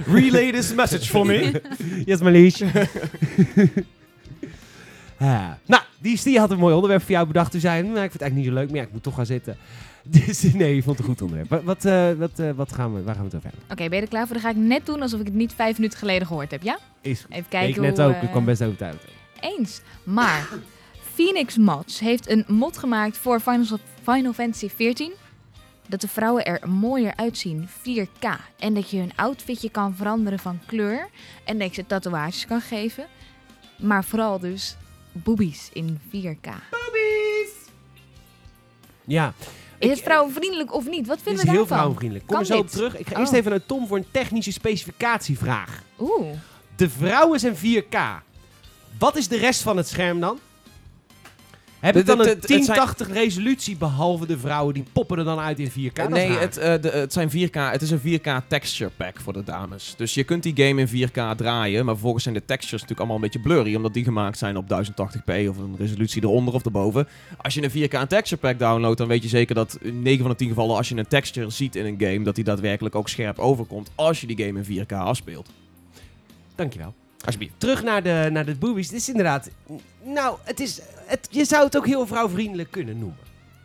[0.07, 1.61] Relay this message for me.
[2.05, 2.61] Yes, Malish.
[5.65, 7.51] Nou, die, die had een mooi onderwerp voor jou bedacht.
[7.51, 9.03] Toen zei hij, nou, ik vind het eigenlijk niet zo leuk, maar ja, ik moet
[9.03, 9.57] toch gaan zitten.
[10.03, 11.49] Dus nee, je vond het een goed onderwerp.
[11.49, 13.69] Wat, wat, eh, wat, eh, wat gaan we, waar gaan we het over hebben?
[13.71, 14.35] Oké, ben je er klaar voor?
[14.35, 16.79] Dan ga ik net doen alsof ik het niet vijf minuten geleden gehoord heb, ja?
[17.01, 18.05] Is Even ik kijken net hoe...
[18.05, 19.03] ook, eh, ik kwam best overtuigd.
[19.39, 19.81] Eens.
[20.03, 20.47] Maar
[21.15, 25.07] Phoenix Mods heeft een mod gemaakt voor Final, Final Fantasy XIV.
[25.87, 28.27] Dat de vrouwen er mooier uitzien, 4K.
[28.59, 31.09] En dat je hun outfitje kan veranderen van kleur.
[31.43, 33.05] En dat je ze tatoeages kan geven.
[33.79, 34.75] Maar vooral dus
[35.11, 36.49] boobies in 4K.
[39.05, 39.33] Ja,
[39.77, 41.07] Is het vrouwenvriendelijk of niet?
[41.07, 41.77] Wat vinden is we heel daarvan?
[41.77, 42.27] vrouwenvriendelijk.
[42.27, 42.97] Kom Kan er zo op terug.
[42.97, 43.19] Ik ga Oh.
[43.19, 45.81] eerst even naar Tom voor een technische specificatievraag.
[45.99, 46.27] Oeh.
[46.75, 47.97] De vrouwen zijn 4K.
[48.99, 50.39] Wat is de rest van het scherm dan?
[51.83, 55.23] Heb ik de- dan een het zijn- 1080 resolutie behalve de vrouwen die poppen er
[55.23, 55.95] dan uit in 4K?
[55.95, 59.19] Dat is nee, het, eh, de, het, zijn 4K, het is een 4K texture pack
[59.21, 59.93] voor de dames.
[59.97, 63.15] Dus je kunt die game in 4K draaien, maar vervolgens zijn de textures natuurlijk allemaal
[63.15, 67.07] een beetje blurry, omdat die gemaakt zijn op 1080p of een resolutie eronder of erboven.
[67.41, 70.31] Als je een 4K texture pack downloadt, dan weet je zeker dat in 9 van
[70.31, 73.09] de 10 gevallen als je een texture ziet in een game, dat die daadwerkelijk ook
[73.09, 75.49] scherp overkomt als je die game in 4K afspeelt.
[76.55, 76.93] Dankjewel.
[77.25, 77.53] Alsjeblieft.
[77.57, 78.89] Terug naar de, naar de boobies.
[78.89, 79.49] Dit is inderdaad...
[80.03, 83.17] Nou, het is, het, je zou het ook heel vrouwvriendelijk kunnen noemen.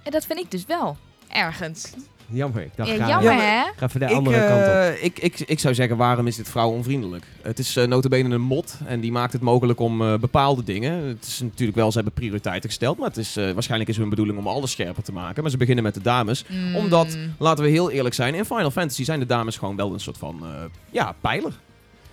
[0.02, 0.96] En dat vind ik dus wel.
[1.28, 1.92] Ergens.
[2.30, 2.62] Jammer.
[2.62, 3.62] Ik dacht, Ja, ga, jammer hè?
[3.76, 4.66] ga even de Ik, andere kant op.
[4.66, 7.26] eh, ik, ik, ik zou zeggen, waarom is dit vrouwonvriendelijk?
[7.42, 10.92] Het is uh, notabene een mod en die maakt het mogelijk om eh, bepaalde dingen.
[11.06, 14.08] Het is natuurlijk wel, ze hebben prioriteiten gesteld, maar het is, eh, waarschijnlijk is hun
[14.08, 15.42] bedoeling om alles scherper te maken.
[15.42, 16.44] Maar ze beginnen met de dames.
[16.48, 16.76] Mm.
[16.76, 20.00] Omdat, laten we heel eerlijk zijn, in Final Fantasy zijn de dames gewoon wel een
[20.00, 20.50] soort van, eh,
[20.90, 21.52] ja, pijler.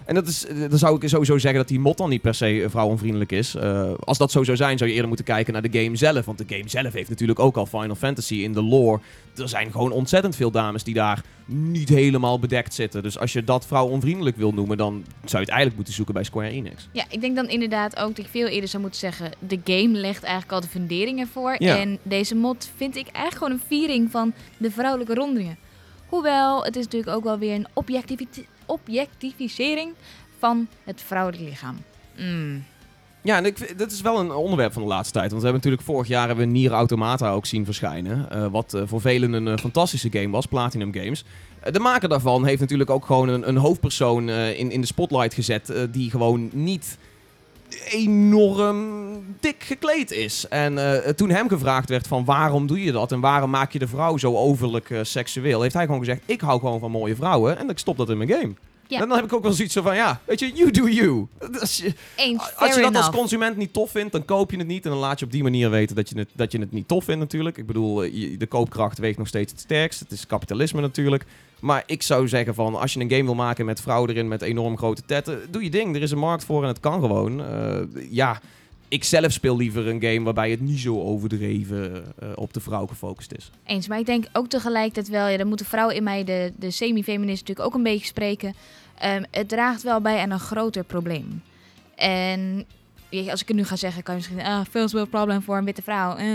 [0.06, 2.36] En dat is, eh, dan zou ik sowieso zeggen dat die mod dan niet per
[2.36, 3.56] se eh, vrouwonvriendelijk is.
[3.56, 6.26] Eh, als dat zo zou zijn, zou je eerder moeten kijken naar de game zelf.
[6.26, 8.99] Want de game zelf heeft natuurlijk ook al Final Fantasy in de lore.
[9.36, 13.03] Er zijn gewoon ontzettend veel dames die daar niet helemaal bedekt zitten.
[13.03, 16.24] Dus als je dat vrouwonvriendelijk wil noemen, dan zou je het eigenlijk moeten zoeken bij
[16.24, 16.88] Square Enix.
[16.91, 19.32] Ja, ik denk dan inderdaad ook dat ik veel eerder zou moeten zeggen...
[19.39, 21.56] de game legt eigenlijk al de fundering ervoor.
[21.58, 21.78] Ja.
[21.78, 25.58] En deze mod vind ik eigenlijk gewoon een viering van de vrouwelijke rondingen.
[26.06, 29.93] Hoewel, het is natuurlijk ook wel weer een objectivi- objectificering
[30.39, 31.78] van het vrouwelijk lichaam.
[32.18, 32.63] Mm.
[33.22, 35.32] Ja, en ik, dat is wel een onderwerp van de laatste tijd.
[35.32, 38.30] Want we hebben natuurlijk vorig jaar hebben we Nier Automata ook zien verschijnen.
[38.32, 41.24] eh, wat eh, voor velen een eh, fantastische game was, Platinum Games.
[41.72, 45.34] De maker daarvan heeft natuurlijk ook gewoon een, een hoofdpersoon eh, in, in de spotlight
[45.34, 45.70] gezet.
[45.70, 46.97] eh, die gewoon niet
[47.89, 48.84] enorm
[49.39, 50.47] dik gekleed is.
[50.47, 53.80] En eh, toen hem gevraagd werd van waarom doe je dat en waarom maak je
[53.80, 57.15] de vrouw zo overlijk eh, seksueel, heeft hij gewoon gezegd ik hou gewoon van mooie
[57.15, 58.53] vrouwen en ik stop dat in mijn game.
[58.88, 59.01] Ja.
[59.01, 61.28] En dan heb ik ook wel zoiets van ja, weet je, you do you.
[61.59, 64.57] Als je, Eens, als je fair dat als consument niet tof vindt, dan koop je
[64.57, 64.84] het niet.
[64.86, 66.88] En dan laat je op die manier weten dat je het, dat je het niet
[66.88, 67.57] tof vindt natuurlijk.
[67.57, 69.99] Ik bedoel, eh, je- de koopkracht weegt nog steeds het sterkst.
[69.99, 71.26] Het is kapitalisme natuurlijk.
[71.66, 74.41] Maar ik zou zeggen van, als je een game wil maken met vrouwen erin met
[74.41, 75.95] enorm grote tetten, doe je ding.
[75.95, 77.45] Er is een markt voor en het kan gewoon.
[77.45, 78.41] Eh, ja,
[78.88, 82.86] ik zelf speel liever een game waarbij het niet zo overdreven eh, op de vrouw
[82.86, 83.51] gefocust is.
[83.66, 85.28] Eens, maar ik denk ook tegelijkertijd wel...
[85.28, 88.55] Ja, dan moet de vrouw in mij, de, de semi-feminist, natuurlijk ook een beetje spreken.
[88.97, 91.41] Ehm, het draagt wel bij aan een groter probleem.
[91.95, 92.66] En
[93.30, 94.45] als ik het nu ga zeggen, kan je misschien...
[94.45, 96.16] Ah, world problem voor een witte vrouw.
[96.16, 96.28] eh.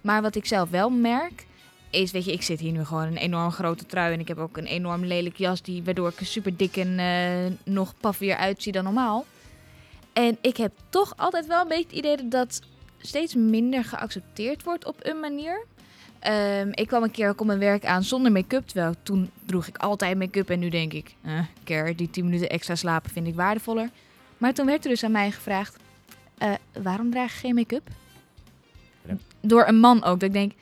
[0.00, 1.48] Maar wat ik zelf wel merk...
[1.90, 4.12] Is, weet je, ik zit hier nu gewoon een enorm grote trui.
[4.12, 5.62] En ik heb ook een enorm lelijk jas.
[5.62, 9.26] Die, waardoor ik er super dik en eh, nog paffier uitzie dan normaal.
[10.12, 12.60] En ik heb toch altijd wel een beetje het idee dat dat
[12.98, 15.66] steeds minder geaccepteerd wordt op een manier.
[16.18, 18.66] Ehm, ik kwam een keer ook op mijn werk aan zonder make-up.
[18.66, 20.50] Terwijl toen droeg ik altijd make-up.
[20.50, 23.90] En nu denk ik, eh, care, die 10 minuten extra slapen vind ik waardevoller.
[24.38, 25.76] Maar toen werd er dus aan mij gevraagd,
[26.38, 27.88] eh, waarom draag je geen make-up?
[29.06, 29.16] Ja.
[29.40, 30.20] Door een man ook.
[30.20, 30.52] Dat ik denk,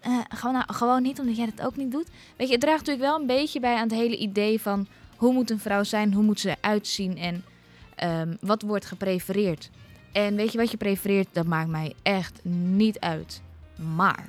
[0.00, 2.08] eh, gewoon, nou, gewoon niet omdat jij dat ook niet doet.
[2.36, 4.86] Weet je, het draagt natuurlijk wel een beetje bij aan het hele idee van...
[5.16, 7.44] hoe moet een vrouw zijn, hoe moet ze eruit zien en
[7.94, 9.70] ehm, wat wordt geprefereerd.
[10.12, 13.42] En weet je wat je prefereert, dat maakt mij echt niet uit.
[13.94, 14.28] Maar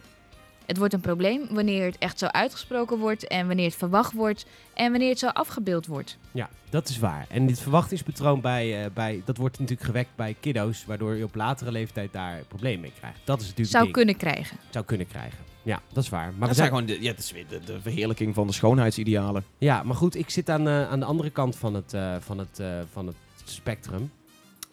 [0.65, 4.45] het wordt een probleem wanneer het echt zo uitgesproken wordt en wanneer het verwacht wordt
[4.73, 6.17] en wanneer het zo afgebeeld wordt.
[6.31, 7.25] Ja, dat is waar.
[7.29, 11.35] En dit verwachtingspatroon bij, eh, bij, dat wordt natuurlijk gewekt bij kiddo's, waardoor je op
[11.35, 13.19] latere leeftijd daar problemen mee krijgt.
[13.23, 13.95] Dat is natuurlijk Zou ding.
[13.95, 14.57] kunnen krijgen.
[14.69, 15.48] Zou kunnen krijgen.
[15.69, 16.25] Ja, dat is waar.
[16.25, 18.53] Maar we dat zijn gewoon de, ja, het is weer de, de verheerlijking van de
[18.53, 19.43] schoonheidsidealen.
[19.57, 22.37] Ja, maar goed, ik zit aan, eh, aan de andere kant van het, eh, van
[22.37, 24.11] het, eh, van het spectrum.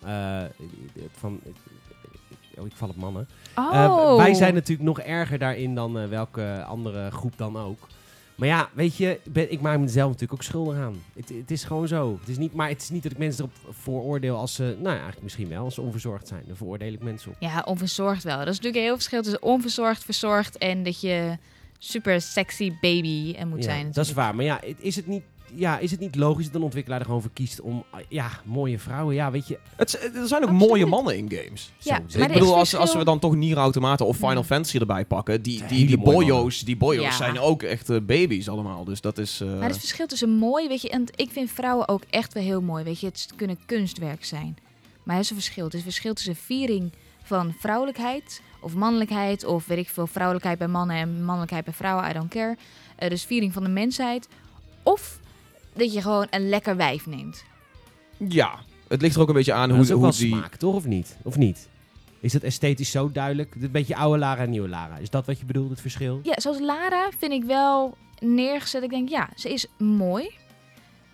[0.05, 0.43] Eh,
[1.19, 1.41] van,
[2.59, 3.29] oh, ik val op mannen.
[3.55, 7.79] Oh, wij zijn natuurlijk nog erger daarin dan welke andere groep dan ook.
[8.37, 11.03] Maar ja, weet je, ik ben, ik maak mezelf natuurlijk ook schuldig aan.
[11.15, 12.17] Het, het is gewoon zo.
[12.21, 14.83] Het is niet, maar het is niet dat ik mensen erop vooroordeel als ze, nou
[14.85, 16.43] ja, eigenlijk misschien wel, als ze onverzorgd zijn.
[16.47, 17.37] Daar veroordeel ik mensen op.
[17.41, 18.39] Ja, onverzorgd wel.
[18.39, 21.37] Dat is natuurlijk een heel verschil tussen onverzorgd, verzorgd en dat je
[21.79, 23.91] super sexy baby eh, moet Ja, zijn.
[23.93, 24.35] dat is waar.
[24.35, 25.23] Maar ja, is het niet...
[25.57, 28.31] ja, is het niet logisch dat een ontwikkelaar er gewoon voor kiest om, ah, ja,
[28.45, 29.59] mooie vrouwen, ja, weet je.
[29.77, 30.69] Het, er zijn ook Absoluut.
[30.69, 31.73] mooie mannen in games.
[31.79, 34.43] Ja, Zo, Ik bedoel, als, als we dan toch Nier Automaten of Final Ja.
[34.43, 37.11] Fantasy erbij pakken, die, die, die boyo's, die boyo's Ja.
[37.13, 38.85] zijn ook echt eh, baby's allemaal.
[38.85, 39.41] Dus dat is...
[39.41, 42.43] eh, Maar het verschil tussen mooi, weet je, en ik vind vrouwen ook echt wel
[42.43, 44.57] heel mooi, weet je, het kunnen kunstwerk zijn.
[45.03, 45.65] Maar er is een verschil.
[45.65, 46.93] Het is een verschil tussen viering
[47.23, 52.11] van vrouwelijkheid of mannelijkheid, of weet ik veel, vrouwelijkheid bij mannen en mannelijkheid bij vrouwen,
[52.11, 52.57] I don't care.
[52.97, 54.29] Eh, dus viering van de mensheid.
[54.83, 55.19] Of
[55.77, 57.45] dat je gewoon een lekker wijf neemt.
[58.17, 58.59] Ja,
[58.89, 60.29] het ligt er ook een beetje aan dat hoe, is ook hoe wel die...
[60.29, 60.75] smaak, toch?
[60.75, 61.17] Of niet?
[61.23, 61.69] Of niet?
[62.21, 63.55] Is het esthetisch zo duidelijk?
[63.61, 64.97] Een beetje oude Lara en nieuwe Lara.
[64.97, 66.21] Is dat wat je bedoelt, het verschil?
[66.23, 68.83] Ja, zoals Lara vind ik wel neergezet.
[68.83, 70.31] Ik denk, ja, ze is mooi.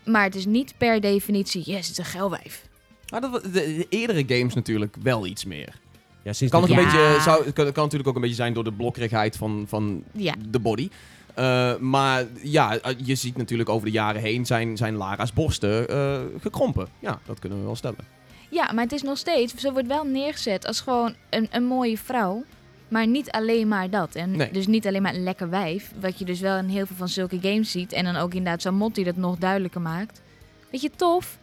[0.05, 2.69] Maar het is niet per definitie, yes, het is een geilwijf.
[3.11, 5.81] Maar dat, wa- de, de eerdere games natuurlijk wel iets meer.
[6.23, 6.85] Ja, sinds Kan, ook de- een Ja.
[6.93, 10.35] beetje, zou, kan, kan natuurlijk ook een beetje zijn door de blokkerigheid van, van Ja,
[10.49, 10.89] de body.
[11.35, 15.89] Eh, maar ja, eh, je ziet natuurlijk over de jaren heen zijn, zijn Lara's borsten
[15.89, 16.89] eh, gekrompen.
[16.99, 18.07] Ja, dat kunnen we wel stellen.
[18.51, 21.99] Ja, maar het is nog steeds, ze wordt wel neergezet als gewoon een, een mooie
[21.99, 22.45] vrouw.
[22.89, 24.15] Maar niet alleen maar dat.
[24.15, 24.51] En Nee.
[24.51, 25.93] dus niet alleen maar een lekker wijf.
[26.01, 27.93] Wat je dus wel in heel veel van zulke games ziet.
[27.93, 30.21] En dan ook inderdaad die dat nog duidelijker maakt.
[30.71, 31.39] Weet je, tof.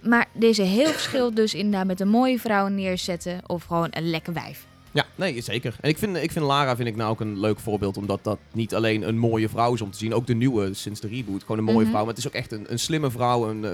[0.00, 0.26] Maar
[0.58, 4.66] een heel verschil dus inderdaad met een mooie vrouw neerzetten of gewoon een lekker wijf.
[4.94, 5.76] Ja, nee, zeker.
[5.80, 8.38] En ik vind, ik vind Lara vind ik nou ook een leuk voorbeeld, omdat dat
[8.52, 11.40] niet alleen een mooie vrouw is om te zien, ook de nieuwe sinds de reboot.
[11.40, 11.88] Gewoon een mooie Mhm.
[11.88, 13.48] vrouw, maar het is ook echt een, een slimme vrouw.
[13.48, 13.70] Een, eh,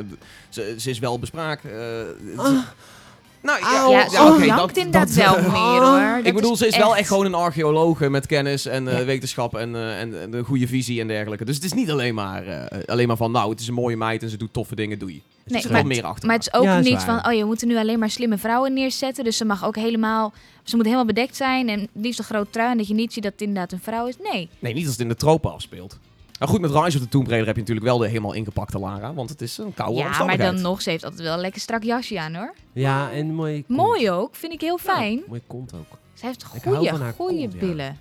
[0.49, 1.65] ze, ze is wel bespraakt.
[1.65, 1.71] eh,
[2.37, 2.65] het-
[3.43, 6.21] Nou, ja, oh, ze oké, jankt dat- inderdaad dat- wel meer hoor.
[6.27, 7.35] ik bedoel, ze is wel echt gewoon een...
[7.35, 9.05] archeologe met kennis en eh, Ja.
[9.05, 11.45] wetenschap en, eh, en, en een goede visie en dergelijke.
[11.45, 13.97] Dus het is niet alleen maar, eh, alleen maar van, nou, het is een mooie
[13.97, 15.21] meid en ze doet toffe dingen, doe je.
[15.45, 16.27] Er Nee, zit maar, wel meer achter.
[16.27, 17.21] maar het is ook Ja, is niet waar.
[17.23, 19.25] van, oh je moet er nu alleen maar slimme vrouwen neerzetten.
[19.25, 20.33] Dus ze mag ook helemaal,
[20.65, 22.71] ze moet helemaal bedekt zijn en liefst een groot trui.
[22.71, 24.15] En dat je niet ziet dat het inderdaad een vrouw is.
[24.33, 25.99] Nee, Nee, niet als het in de tropen afspeelt.
[26.41, 28.79] Nou goed, met Rise of the Tomb Raider heb je natuurlijk wel de helemaal ingepakte
[28.79, 31.41] Lara, want het is een koude ja, maar dan nog, ze heeft altijd wel een
[31.41, 32.55] lekker strak jasje aan hoor.
[32.73, 33.65] Ja, en mooi.
[33.67, 35.17] Mooi ook, vind ik heel fijn.
[35.17, 35.99] Ja, mooi kont ook.
[36.15, 37.59] Ze heeft goede, goede kont, ja.
[37.59, 37.99] billen.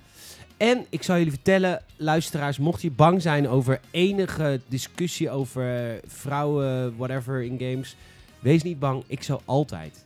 [0.58, 6.98] En ik zou jullie vertellen, luisteraars, mocht je bang zijn over enige discussie over vrouwen,
[6.98, 7.96] whatever in games,
[8.40, 9.04] wees niet bang.
[9.08, 10.06] Ik zou altijd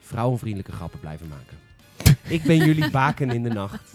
[0.00, 1.69] vrouwenvriendelijke grappen blijven maken.
[2.30, 3.94] Ik ben jullie baken in de nacht.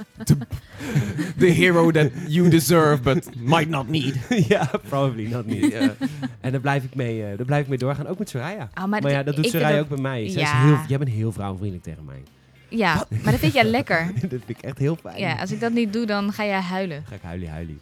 [1.38, 4.16] The hero that you deserve, but might not need.
[4.48, 5.44] ja, probably not.
[5.48, 5.96] Ja.
[6.42, 8.70] En daar blijf ik mee, eh, daar blijf ik mee doorgaan, ook met Soraya.
[8.74, 10.30] Ah, Maar, maar ja, dat doet Soraya ook bij mij.
[10.30, 12.24] Zij is heel, jij bent heel vrouwenvriendelijk tegen mij.
[12.70, 14.12] Ja, maar dat vind jij lekker.
[14.22, 15.20] dat vind ik echt heel fijn.
[15.20, 17.04] Ja, als ik dat niet doe, dan ga jij huilen.
[17.08, 17.78] Ga ik huilie huilie.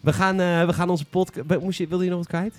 [0.00, 1.60] We gaan, eh, we gaan onze podcast...
[1.60, 2.54] Moest je, wilde je nog wat kwijt?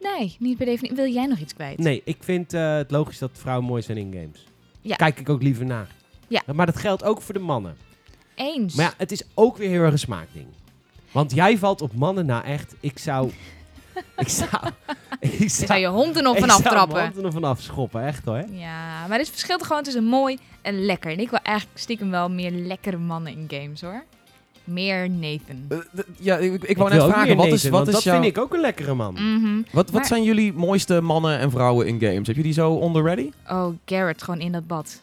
[0.00, 0.96] Nee, niet per definitie.
[0.96, 1.78] Wil jij nog iets kwijt?
[1.78, 4.46] Nee, ik vind eh, het logisch dat vrouwen mooi zijn in games.
[4.80, 4.96] Ja.
[4.96, 5.86] Kijk ik ook liever naar.
[6.32, 6.42] Ja.
[6.54, 7.76] Maar dat geldt ook voor de mannen.
[8.34, 8.74] Eens.
[8.74, 10.46] Maar ja, het is ook weer heel erg een smaakding.
[11.10, 12.74] Want jij valt op mannen na echt.
[12.80, 13.30] Ik zou...
[14.16, 14.50] ik zou...
[15.20, 16.92] Ik Je zou, zou je hond er nog ik vanaf zou trappen.
[16.94, 18.44] mijn hand er nog vanaf schoppen, echt hoor.
[18.50, 21.12] Ja, maar er is verschil gewoon tussen mooi en lekker.
[21.12, 24.04] En ik wil eigenlijk stiekem wel meer lekkere mannen in games hoor.
[24.64, 25.64] Meer Nathan.
[25.68, 25.78] Eh,
[26.18, 28.20] ja, ik, ik Ik wou wil net vragen, wat, is, Nathan, wat, is dat jouw,
[28.20, 29.14] vind ik ook een lekkere man.
[29.14, 29.56] Mhm.
[29.56, 32.26] wat, wat Maar- zijn jullie mooiste mannen en vrouwen in games?
[32.26, 33.30] Heb je die zo on the ready?
[33.48, 35.00] Oh, Garrett gewoon in dat bad.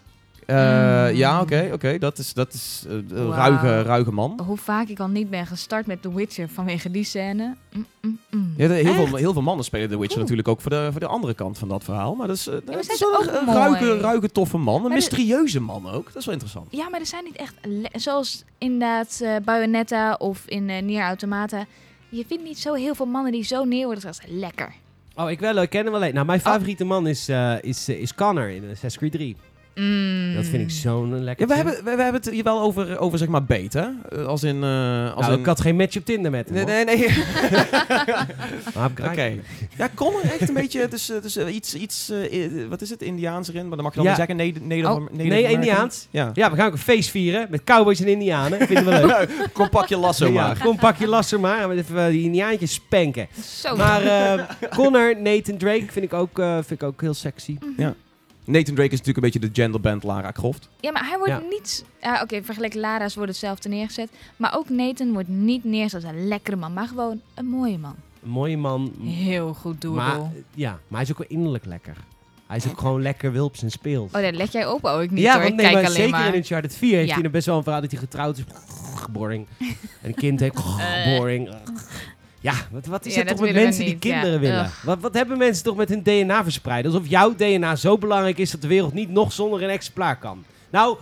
[0.49, 1.15] Eh, Mm.
[1.15, 1.97] Ja, oké, oké.
[1.97, 4.39] Dat is, dat is eh, ruige, ruige man.
[4.45, 7.55] Hoe vaak ik al niet ben gestart met The Witcher vanwege die scène.
[7.73, 8.53] Mm, mm, mm.
[8.57, 10.19] Ja, heel, veel, heel veel mannen spelen The Witcher Oeh.
[10.21, 12.15] natuurlijk ook voor de, voor de andere kant van dat verhaal.
[12.15, 14.85] Maar dat is, eh, dat maar is ook een, ruige, ruige, toffe man.
[14.85, 16.05] Een mysterieuze man ook.
[16.05, 16.67] Dat is wel interessant.
[16.71, 17.53] Ja, maar er zijn niet echt...
[18.03, 21.65] Zoals inderdaad eh Bayonetta of in eh Nier Automata.
[22.09, 24.31] Je vindt niet zo heel veel mannen die zo neer worden gezegd.
[24.31, 24.73] Lekker.
[25.15, 26.11] Oh, ik wel, ik ken hem wel.
[26.11, 29.35] Nou, mijn favoriete man is, eh, is, eh, is Connor in Assassin's Creed 3.
[29.79, 30.35] Mm.
[30.35, 31.47] Dat vind ik zo'n lekker.
[31.47, 33.85] Ja, we, hebben, we, we hebben het hier wel over, over zeg maar beet, hè?
[34.09, 34.63] Eh, Als in...
[34.63, 35.39] eh, als Nou, in...
[35.39, 36.65] ik had geen match op Tinder met hem.
[36.65, 37.07] Nee, nee, nee.
[39.09, 39.33] Oké.
[39.77, 40.81] Ja, Connor echt een beetje...
[40.81, 41.73] Het is, het is eh, iets...
[41.75, 42.11] iets
[42.69, 43.01] wat is het?
[43.01, 43.67] Indiaans erin?
[43.67, 44.17] Maar dan mag je dan Ja.
[44.17, 44.67] niet zeggen.
[44.67, 45.05] Neder, Oh.
[45.11, 45.43] Nee.
[45.51, 46.07] Indiaans.
[46.09, 46.29] Ja.
[46.33, 48.67] Ja, we gaan ook een feest vieren met cowboys en indianen.
[48.67, 49.29] Vinden we leuk.
[49.53, 50.55] Kom, pak je lasso ja, maar.
[50.55, 51.69] gewoon pak je lasser maar.
[51.71, 53.27] En even die indiaantjes spanken.
[53.43, 53.75] Zo.
[53.75, 54.43] Maar eh,
[54.75, 57.57] Connor, Nathan Drake vind ik, ook, eh, vind ik ook heel sexy.
[57.77, 57.89] Mhm.
[58.51, 60.69] Nathan Drake is natuurlijk een beetje de genderband Lara Croft.
[60.79, 61.41] Ja, maar hij wordt Ja.
[61.49, 61.85] niet...
[62.21, 64.09] Oké, vergeleken Lara's wordt hetzelfde neergezet.
[64.37, 66.73] Maar ook Nathan wordt niet neergezet als een lekkere man.
[66.73, 67.95] Maar gewoon een mooie man.
[68.23, 68.93] Een mooie man.
[69.03, 69.83] Heel goed.
[69.83, 70.19] Maar,
[70.53, 71.95] ja, maar hij is ook wel innerlijk lekker.
[72.47, 74.15] Hij is ook gewoon lekker wilps en speelt.
[74.15, 74.83] Oh, dat let jij op.
[74.85, 75.41] Oh, ik niet ja, hoor.
[75.41, 76.27] want Ik nee, kijk maar alleen zeker maar.
[76.27, 77.13] in Uncharted 4 heeft Ja.
[77.15, 78.43] hij er best wel een verhaal dat hij getrouwd is.
[79.11, 79.47] Boring.
[79.59, 79.67] En
[80.01, 80.55] een kind heeft...
[80.79, 81.17] Eh.
[81.17, 81.49] Boring.
[82.41, 83.99] Ja, wat, wat is Ja, het dat toch met mensen die ja.
[83.99, 84.71] kinderen willen?
[84.83, 86.85] Wat, wat hebben mensen toch met hun DNA verspreid?
[86.85, 90.43] Alsof jouw DNA zo belangrijk is dat de wereld niet nog zonder een exemplaar kan.
[90.69, 90.97] Nou,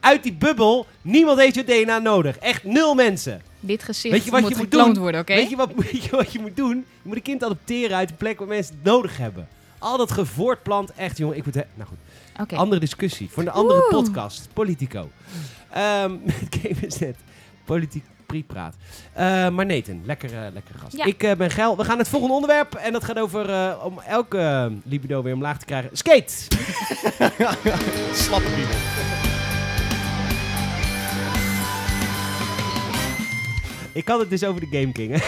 [0.00, 0.86] uit die bubbel.
[1.02, 2.38] Niemand heeft je DNA nodig.
[2.38, 3.42] Echt nul mensen.
[3.60, 4.98] Dit gezicht Weet je wat moet je moet doen?
[4.98, 5.34] worden, oké?
[5.34, 6.76] Weet, je wat, weet je wat je moet doen?
[6.76, 9.48] Je moet een kind adopteren uit een plek waar mensen het nodig hebben.
[9.78, 11.36] Al dat gevoortplant, echt jongen.
[11.36, 11.54] Ik moet...
[11.54, 13.28] Nou goed, andere discussie.
[13.30, 13.88] Voor een andere Oeh.
[13.88, 14.48] podcast.
[14.52, 15.10] Politico.
[15.70, 17.16] Ehm met Game is net.
[17.64, 18.04] Politiek
[18.42, 18.76] praat.
[19.12, 20.96] Eh maar Nathan, lekker, eh, lekker gast.
[20.96, 21.04] Ja.
[21.04, 21.76] Ik eh, ben geil.
[21.76, 22.74] We gaan het volgende onderwerp.
[22.74, 25.90] En dat gaat over eh, om elke libido weer omlaag te krijgen.
[25.92, 26.32] Skate!
[28.24, 28.76] Slappe piemel.
[33.92, 35.12] Ik had het dus over de Game King.
[35.12, 35.22] Hè?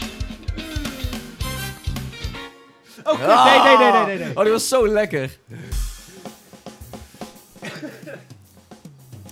[3.04, 4.36] Oh, nee, nee, nee, nee, nee, nee.
[4.36, 5.38] Oh, die was zo lekker.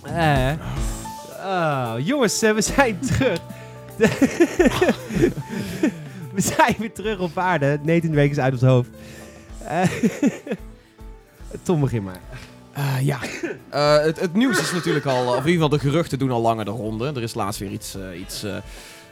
[0.03, 0.51] Eh,
[1.37, 3.39] oh, jongens, eh, we zijn terug.
[6.33, 7.79] We zijn weer terug op aarde.
[7.83, 8.89] Nathan Week is uit ons hoofd.
[9.65, 9.81] Eh,
[11.63, 12.19] Tom, begin maar.
[12.73, 13.19] Eh, ja.
[13.69, 16.41] Eh, het, het nieuws is natuurlijk al, of in ieder geval de geruchten doen al
[16.41, 17.07] langer de ronde.
[17.15, 18.55] Er is laatst weer iets, eh, iets eh,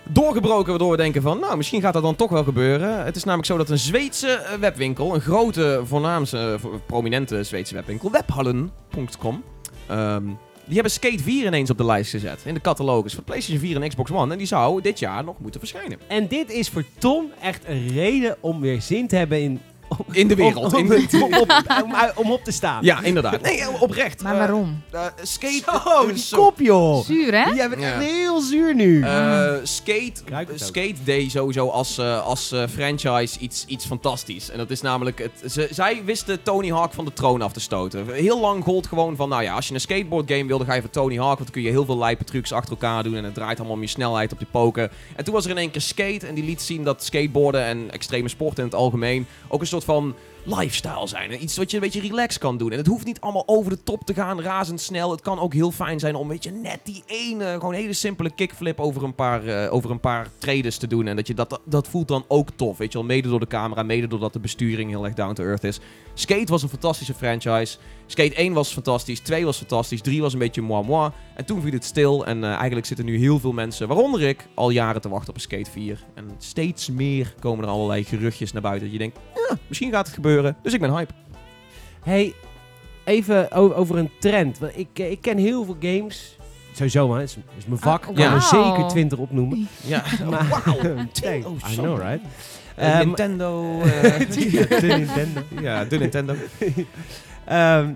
[0.09, 3.05] doorgebroken waardoor we denken van, nou, misschien gaat dat dan toch wel gebeuren.
[3.05, 7.73] Het is namelijk zo dat een Zweedse eh, webwinkel, een grote, voornaamste, eh, prominente Zweedse
[7.73, 9.43] webwinkel, webhallen.com,
[9.87, 10.25] ehm,
[10.65, 13.81] die hebben Skate 4 ineens op de lijst gezet in de catalogus van PlayStation 4
[13.81, 14.31] en Xbox One.
[14.31, 15.99] En die zou dit jaar nog moeten verschijnen.
[16.07, 19.61] En dit is voor Tom echt een reden om weer zin te hebben in...
[20.11, 20.73] In de wereld.
[20.73, 22.83] Om, om, In de- om op, om, om op te staan.
[22.83, 23.41] Ja, inderdaad.
[23.41, 24.21] Nee, eh, oprecht.
[24.23, 24.81] Maar Eh, waarom?
[24.91, 25.61] eh, skate...
[25.65, 27.05] Zo, eh, die zo- kop, joh.
[27.05, 27.51] Zuur, hè?
[27.51, 27.93] Jij bent Ja.
[27.93, 29.01] echt heel zuur nu.
[29.03, 30.11] Eh, skate,
[30.55, 34.49] skate deed sowieso als, eh, als eh, franchise iets, iets fantastisch.
[34.49, 35.19] En dat is namelijk...
[35.19, 38.05] Het, ze, zij wisten Tony Hawk van de troon af te stoten.
[38.13, 39.29] Heel lang gold gewoon van...
[39.29, 41.27] Nou ja, als je een skateboard game wilde, ga je voor Tony Hawk.
[41.27, 43.15] Want dan kun je heel veel lijpe trucs achter elkaar doen.
[43.15, 44.91] En het draait allemaal om je snelheid op je poken.
[45.15, 46.27] En toen was er in één keer skate.
[46.27, 49.27] En die liet zien dat skateboarden en extreme sporten in het algemeen...
[49.47, 50.15] ook een soort van
[50.47, 51.43] lifestyle zijn.
[51.43, 52.71] Iets wat je een beetje relaxed kan doen.
[52.71, 55.11] En het hoeft niet allemaal over de top te gaan, razendsnel.
[55.11, 58.29] Het kan ook heel fijn zijn om weet je, net die ene, gewoon hele simpele
[58.29, 61.07] kickflip over een paar, eh, over een paar trades te doen.
[61.07, 62.77] En dat, je dat, dat voelt dan ook tof.
[62.77, 65.43] Weet je wel, mede door de camera, mede doordat de besturing heel erg down to
[65.43, 65.79] earth is.
[66.13, 67.77] Skate was een fantastische franchise.
[68.05, 71.11] Skate 1 was fantastisch, 2 was fantastisch, 3 was een beetje moi moi.
[71.35, 72.25] En toen viel het stil.
[72.25, 75.35] En eh, eigenlijk zitten nu heel veel mensen, waaronder ik, al jaren te wachten op
[75.35, 76.03] een Skate 4.
[76.13, 78.83] En steeds meer komen er allerlei geruchtjes naar buiten.
[78.83, 80.36] Dat je denkt, ja, misschien gaat het gebeuren.
[80.63, 81.13] Dus ik ben hype.
[82.03, 82.33] Hey,
[83.03, 84.59] even over een trend.
[84.59, 86.37] Want ik, eh, ik ken heel veel games.
[86.71, 87.17] Sowieso, man.
[87.19, 88.03] Het is, is mijn vak.
[88.03, 89.67] Oh, Ik kan er zeker 20 opnoemen.
[89.85, 90.83] Ja, Maar, oh,
[91.45, 92.21] Oh, I know, right?
[92.75, 93.81] Eh, Ehm, Nintendo.
[93.81, 95.41] eh, de Nintendo.
[95.61, 96.35] ja, de Nintendo.
[97.45, 97.91] Ehm,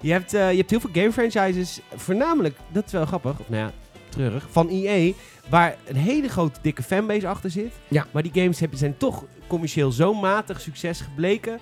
[0.00, 1.80] je, hebt, eh, je hebt heel veel game franchises.
[1.94, 3.30] Voornamelijk, dat is wel grappig.
[3.38, 3.72] Of nou ja,
[4.08, 4.46] treurig.
[4.50, 5.12] Van EA.
[5.48, 7.72] Waar een hele grote dikke fanbase achter zit.
[7.88, 8.06] Ja.
[8.10, 11.58] Maar die games hebben, zijn toch commercieel zo matig succes gebleken.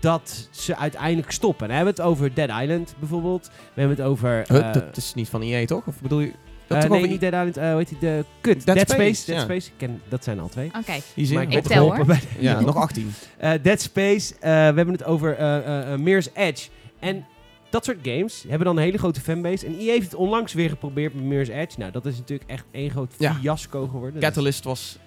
[0.00, 1.62] Dat ze uiteindelijk stoppen.
[1.62, 3.46] En dan hebben we het over Dead Island bijvoorbeeld.
[3.74, 4.44] We hebben het over...
[4.48, 5.86] Huh, eh, dat is niet van EA, toch?
[5.86, 6.32] Of bedoel je...
[6.66, 7.56] Dat toch nee, niet Dead Island.
[7.56, 7.98] eh, hoe heet die?
[7.98, 8.66] De kut.
[8.66, 9.24] Dead Dead, Space, Space.
[9.26, 9.44] Dead ja.
[9.44, 9.66] Space.
[9.68, 10.66] Ik ken, dat zijn al twee.
[10.78, 10.92] Oké.
[11.16, 11.34] Easy.
[11.34, 13.12] Maar Ik tel, geholpen bij de- Ja, nog 18.
[13.38, 14.34] Eh, Dead Space.
[14.34, 16.68] eh, we hebben het over eh, eh, eh, Mirror's Edge.
[16.98, 17.26] En
[17.70, 19.66] dat soort games hebben dan een hele grote fanbase.
[19.66, 21.78] En EA heeft het onlangs weer geprobeerd met Mirror's Edge.
[21.78, 23.34] Nou, dat is natuurlijk echt één groot Ja.
[23.34, 24.20] fiasco geworden.
[24.20, 24.98] Catalyst was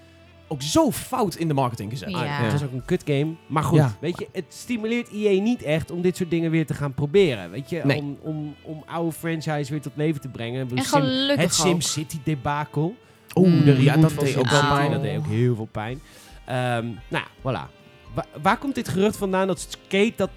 [0.48, 2.10] ook zo fout in de marketing gezet.
[2.10, 2.18] Ja.
[2.18, 3.34] Ah, Het was ook een kut game.
[3.48, 3.96] Maar goed, Ja.
[4.00, 7.52] weet je, het stimuleert EA niet echt om dit soort dingen weer te gaan proberen.
[7.52, 7.98] Weet je, Nee.
[7.98, 10.62] om, om, om oude franchise weer tot leven te brengen.
[10.62, 11.54] En Sim- gelukkig het.
[11.54, 12.96] SimCity debakel.
[13.36, 14.92] Oeh, de ja, reboot dat deed ook wel pijn.
[14.92, 16.02] Dat deed ook heel veel pijn.
[16.46, 17.72] Ehm, nou, voilà.
[18.14, 20.30] Wa- waar komt dit gerucht vandaan dat skate dat...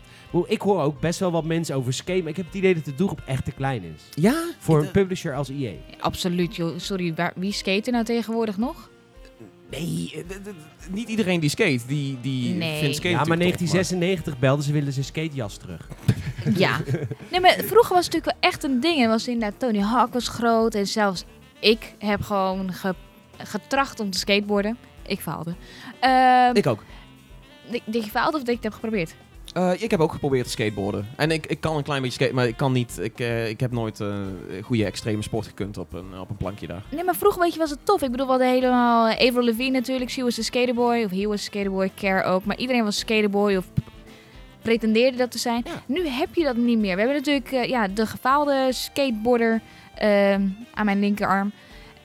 [0.47, 2.85] Ik hoor ook best wel wat mensen over skate, maar ik heb het idee dat
[2.85, 4.03] de doelgroep echt te klein is.
[4.23, 4.45] Ja?
[4.59, 5.73] Voor Ik, een publisher als EA.
[6.01, 6.79] Absoluut, joh.
[6.79, 8.91] Sorry, waar, wie skate er nou tegenwoordig nog?
[9.71, 10.37] Nee, eh,
[10.91, 12.79] niet iedereen die skate, die, die Nee.
[12.81, 15.89] vindt skate Ja, maar natuurlijk tof, 1996 belden ze willen zijn skatejas terug.
[16.57, 16.81] Ja.
[17.31, 19.03] Nee, maar vroeger was het natuurlijk wel echt een ding.
[19.03, 20.75] En was inderdaad, Tony Hawk was groot.
[20.75, 21.25] En zelfs
[21.61, 22.95] ik heb gewoon ge-
[23.39, 24.77] getracht om te skateboarden.
[25.07, 25.55] Ik faalde.
[26.01, 26.85] Ehm Ik ook.
[27.85, 29.15] dat je faalde of dat ik het heb geprobeerd?
[29.55, 31.09] Eh, ik heb ook geprobeerd te skateboarden.
[31.17, 32.99] En ik, ik kan een klein beetje skaten, maar ik kan niet.
[33.01, 34.17] Ik, eh, ik heb nooit eh
[34.63, 36.83] goede extreme sport gekund op een, op een plankje daar.
[36.89, 38.03] Nee, maar vroeger weet je was het tof.
[38.03, 40.11] Ik bedoel, we hadden helemaal Avril Lavigne natuurlijk.
[40.11, 41.03] She was a skaterboy.
[41.05, 41.91] Of he was a skaterboy.
[41.95, 42.45] Care ook.
[42.45, 43.67] Maar iedereen was skaterboy of
[44.63, 45.63] pretendeerde dat te zijn.
[45.65, 45.83] Ja.
[45.87, 46.97] Nu heb je dat niet meer.
[46.97, 49.61] We hebben natuurlijk ja, de gefaalde skateboarder
[49.95, 51.53] ehm, aan mijn linkerarm.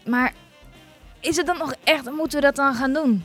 [0.06, 0.34] Maar
[1.20, 2.12] is het dan nog echt...
[2.12, 3.24] Moeten we dat dan gaan doen?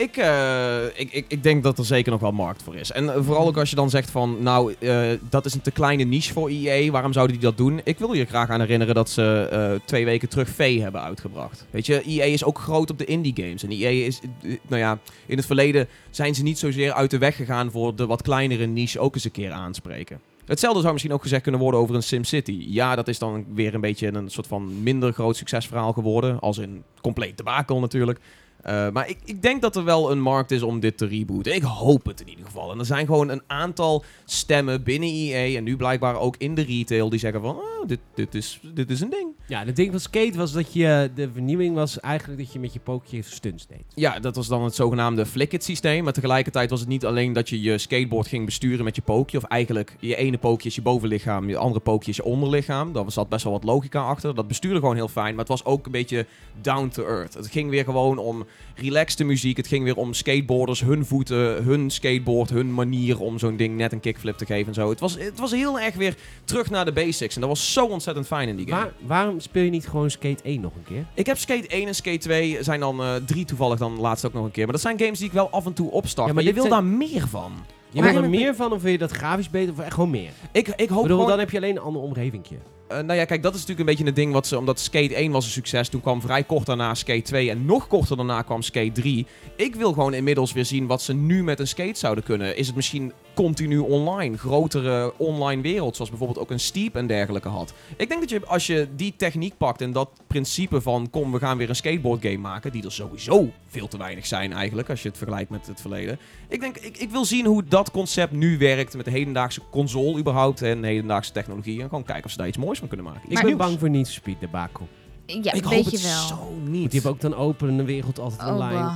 [0.00, 2.92] Ik, eh, ik, ik, ik denk dat er zeker nog wel markt voor is.
[2.92, 5.70] En eh, vooral ook als je dan zegt van, nou, eh, dat is een te
[5.70, 6.90] kleine niche voor EA.
[6.90, 7.80] Waarom zouden die dat doen?
[7.84, 11.66] Ik wil je graag aan herinneren dat ze twee weken terug V hebben uitgebracht.
[11.70, 13.62] Weet je, EA is ook groot op de indie games.
[13.62, 17.36] En EA is, nou ja, in het verleden zijn ze niet zozeer uit de weg
[17.36, 20.20] gegaan voor de wat kleinere niche ook eens een keer aanspreken.
[20.50, 22.64] Hetzelfde zou misschien ook gezegd kunnen worden over een SimCity.
[22.68, 26.40] Ja, dat is dan weer een beetje een soort van minder groot succesverhaal geworden.
[26.40, 28.18] Als in compleet debakel natuurlijk.
[28.66, 31.54] Uh, maar ik, ik, denk dat er wel een markt is om dit te rebooten.
[31.54, 32.72] Ik hoop het in ieder geval.
[32.72, 36.62] En er zijn gewoon een aantal stemmen binnen EA en nu blijkbaar ook in de
[36.62, 39.28] retail die zeggen van, oh, dit, dit, is, dit is een ding.
[39.46, 42.72] Ja, het ding van Skate was dat je, de vernieuwing was eigenlijk dat je met
[42.72, 43.84] je pookje stunts deed.
[43.94, 46.04] Ja, dat was dan het zogenaamde flick-it systeem.
[46.04, 49.36] Maar tegelijkertijd was het niet alleen dat je je skateboard ging besturen met je pookje.
[49.36, 52.92] Of eigenlijk je ene pookje is je bovenlichaam, je andere pookje is je onderlichaam.
[52.92, 54.34] Daar zat best wel wat logica achter.
[54.34, 56.26] Dat bestuurde gewoon heel fijn, maar het was ook een beetje
[56.60, 57.34] down to earth.
[57.34, 59.56] Het ging weer gewoon om relaxte muziek.
[59.56, 63.92] Het ging weer om skateboarders, hun voeten, hun skateboard, hun manier om zo'n ding net
[63.92, 64.90] een kickflip te geven en zo.
[64.90, 67.34] Het was, het was heel erg weer terug naar de basics.
[67.34, 68.80] En dat was zo ontzettend fijn in die game.
[68.80, 71.06] Waar, waarom speel je niet gewoon Skate 1 nog een keer?
[71.14, 74.32] Ik heb Skate 1 en Skate 2 zijn dan uh, drie toevallig dan laatst ook
[74.32, 74.64] nog een keer.
[74.64, 76.28] Maar dat zijn games die ik wel af en toe opstart.
[76.28, 77.52] Ja, maar, maar je, je wil daar meer van.
[77.90, 80.30] Je wil er meer van of wil je dat grafisch beter of echt gewoon meer?
[80.52, 81.30] Ik, ik hoop bedoel, gewoon...
[81.30, 82.56] dan heb je alleen een ander omgevingje.
[82.92, 84.58] Uh, nou ja, kijk, dat is natuurlijk een beetje een ding wat ze...
[84.58, 87.50] Omdat Skate 1 was een succes, toen kwam vrij kort daarna Skate 2...
[87.50, 89.26] en nog korter daarna kwam Skate 3.
[89.56, 92.56] Ik wil gewoon inmiddels weer zien wat ze nu met een skate zouden kunnen.
[92.56, 94.38] Is het misschien continu online?
[94.38, 97.74] Grotere online wereld, zoals bijvoorbeeld ook een Steep en dergelijke had.
[97.96, 101.10] Ik denk dat je, als je die techniek pakt en dat principe van...
[101.10, 102.72] kom, we gaan weer een skateboard game maken...
[102.72, 106.18] die er sowieso veel te weinig zijn eigenlijk, als je het vergelijkt met het verleden.
[106.48, 110.18] Ik denk, ik, ik wil zien hoe dat concept nu werkt met de hedendaagse console
[110.18, 110.62] überhaupt...
[110.62, 111.80] en hedendaagse technologie.
[111.80, 113.30] En gewoon kijken of ze daar iets moois van kunnen maken.
[113.30, 114.82] Ik ben bang voor for Speed, de Baku.
[115.26, 116.26] Ja, ik weet hoop je het wel.
[116.26, 116.80] zo niet.
[116.80, 118.72] Want die hebben ook dan open de wereld altijd Oh, online.
[118.80, 118.94] bah.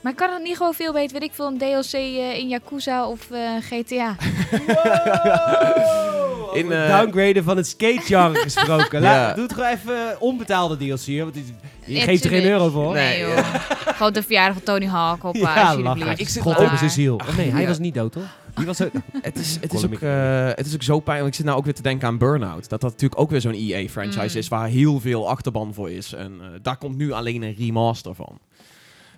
[0.00, 3.08] Maar kan het niet gewoon veel beter, weet ik veel, een DLC eh, in Yakuza
[3.08, 4.16] of eh, GTA?
[6.52, 9.00] In, In, eh, downgraden van het skate-genre gesproken.
[9.00, 9.34] Laat, Ja.
[9.34, 11.54] Doe het gewoon even onbetaalde DLC, hè, want die-
[11.86, 12.92] je geeft er geen euro voor.
[12.94, 13.54] Nee, Nee, joh.
[13.86, 16.20] Gewoon de verjaardag van Tony Hawk op, Ja, alsjeblieft.
[16.20, 16.70] Ik zit God klaar.
[16.72, 17.20] op zijn ziel.
[17.36, 18.24] Nee, hij was niet dood, hoor.
[18.54, 18.90] Die was ook...
[19.22, 21.28] Het is, het, is ook, eh, het is ook zo pijnlijk.
[21.28, 22.68] Ik zit nou ook weer te denken aan Burnout.
[22.68, 24.40] Dat dat natuurlijk ook weer zo'n EA-franchise Mm.
[24.40, 26.12] is waar heel veel achterban voor is.
[26.12, 28.38] En eh, daar komt nu alleen een remaster van.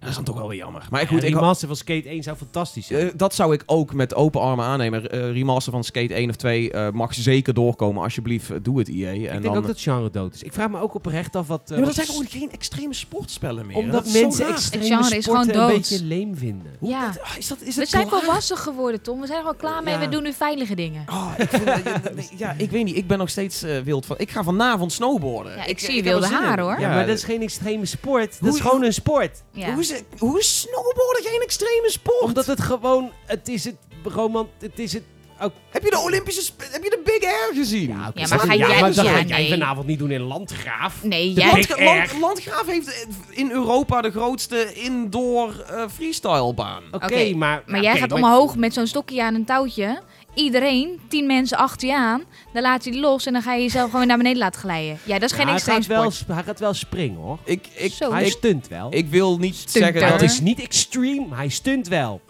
[0.04, 0.86] Dat is dan toch wel weer jammer.
[0.90, 3.06] Maar Goed, goed, ik, remaster van Skate 1 zou fantastisch zijn.
[3.08, 5.10] eh, dat zou ik ook met open armen aannemen.
[5.10, 8.02] Eh, remaster van Skate 1 of 2 eh, mag zeker doorkomen.
[8.02, 9.08] Alsjeblieft, doe het EA.
[9.08, 10.42] En ik denk dan, ook dat het genre dood is.
[10.42, 11.60] Ik vraag me ook oprecht af wat...
[11.64, 13.76] eh, Ja, maar dat zijn gewoon geen extreme sportspellen meer.
[13.76, 15.76] Omdat mensen extreme Het genre is sporten gewoon een dood.
[15.88, 16.72] beetje leem vinden.
[16.78, 17.06] Hoe- Ja.
[17.06, 18.20] dat- ah, is dat, is We zijn klaar?
[18.20, 19.20] volwassen geworden, Tom.
[19.20, 19.94] We zijn er al klaar mee.
[19.94, 20.00] Ja.
[20.00, 21.04] We doen nu veilige dingen.
[21.10, 22.96] Oh, ik vind, ja, ik weet niet.
[22.96, 24.16] Ik ben nog steeds wild van.
[24.18, 25.56] Ik ga vanavond snowboarden.
[25.56, 26.80] Ja, ik zie wilde haar, hoor.
[26.80, 28.36] Ja, maar dat is geen extreme sport.
[28.40, 29.42] Dat is gewoon een sport.
[29.52, 29.72] Ja.
[29.72, 32.20] Hoe, is hoe is snowboarden geen extreme sport?
[32.22, 33.10] Omdat het gewoon...
[33.26, 33.76] Het is het...
[34.04, 35.02] Romant, het is het...
[35.40, 36.42] Ook, Heb je de Olympische...
[36.42, 37.88] sp- Heb je de Big Air gezien?
[37.88, 39.48] ja, oké, Ja, maar ga jij- maar dat ja, ga jij nee.
[39.50, 41.02] vanavond niet doen in Landgraaf.
[41.04, 41.52] Nee, De jij...
[41.54, 41.96] Big Land, Air.
[41.96, 46.82] Land- Landgraaf heeft in Europa de grootste indoor eh, freestylebaan.
[46.92, 47.62] Oké, Oké, maar...
[47.66, 50.00] Maar ja, jij oké, gaat maar- omhoog met zo'n stokje aan een touwtje.
[50.34, 52.22] Iedereen, tien mensen achter je aan.
[52.52, 54.60] Dan laat je die los en dan ga je jezelf gewoon weer naar beneden laten
[54.60, 54.98] glijden.
[55.04, 56.34] Ja, dat is Ja, geen hij, extreem gaat wel, sport.
[56.36, 57.38] hij gaat wel springen, hoor.
[57.44, 58.12] Ik, ik, Zo.
[58.12, 58.86] hij stunt wel.
[58.94, 62.20] ik wil niet zeggen het is niet extreme, maar hij stunt wel.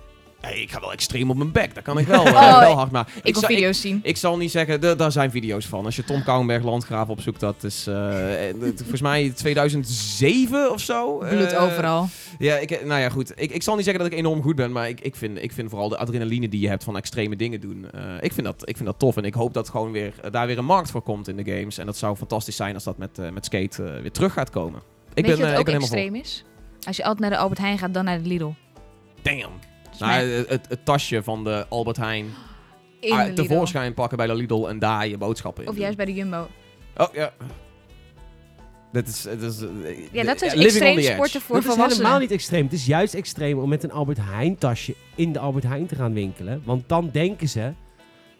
[0.45, 1.75] Hey, ik ga wel extreem op mijn bek.
[1.75, 2.91] Dat kan ik wel, eh, Oh, wel hard.
[2.91, 4.01] Maar Ik wil zal- video's zien.
[4.03, 5.85] Ik zal niet zeggen, daar zijn video's van.
[5.85, 11.17] Als je Tom Kouwenberg Landgraaf opzoekt, dat is eh, eh, volgens mij 2007 of zo.
[11.19, 12.09] Bloed overal.
[12.39, 13.33] Ja, ik, nou ja, goed.
[13.37, 15.53] Ik, ik zal niet zeggen dat ik enorm goed ben, maar ik, ik, vind, ik
[15.53, 17.87] vind vooral de adrenaline die je hebt van extreme dingen doen.
[18.21, 20.59] ik, vind dat, ik vind dat tof en ik hoop dat gewoon weer, daar weer
[20.59, 21.79] een markt voor komt in de games.
[21.79, 24.81] En dat zou fantastisch zijn als dat met, met skate weer terug gaat komen.
[25.15, 26.45] Ik Weet ben, je wat ook ik ben extreem is?
[26.87, 28.51] Als je altijd naar de Albert Heijn gaat, dan naar de Lidl.
[29.23, 29.51] Damn.
[29.99, 32.27] Nou, het, het, het tasje van de Albert Heijn
[33.01, 33.43] in ah, de Lidl.
[33.43, 35.83] tevoorschijn pakken bij de Lidl en daar je boodschappen in Of doen.
[35.83, 36.49] juist bij de Jumbo.
[36.97, 37.33] Oh, ja.
[38.93, 39.23] Dit is...
[39.23, 39.65] Dit is
[40.13, 42.65] Ja, dat is living on extreem sporten voor dat is helemaal niet extreem.
[42.65, 45.95] Het is juist extreem om met een Albert Heijn tasje in de Albert Heijn te
[45.95, 46.63] gaan winkelen.
[46.65, 47.75] Want dan denken ze, hij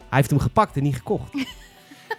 [0.09, 1.33] heeft hem gepakt en niet gekocht.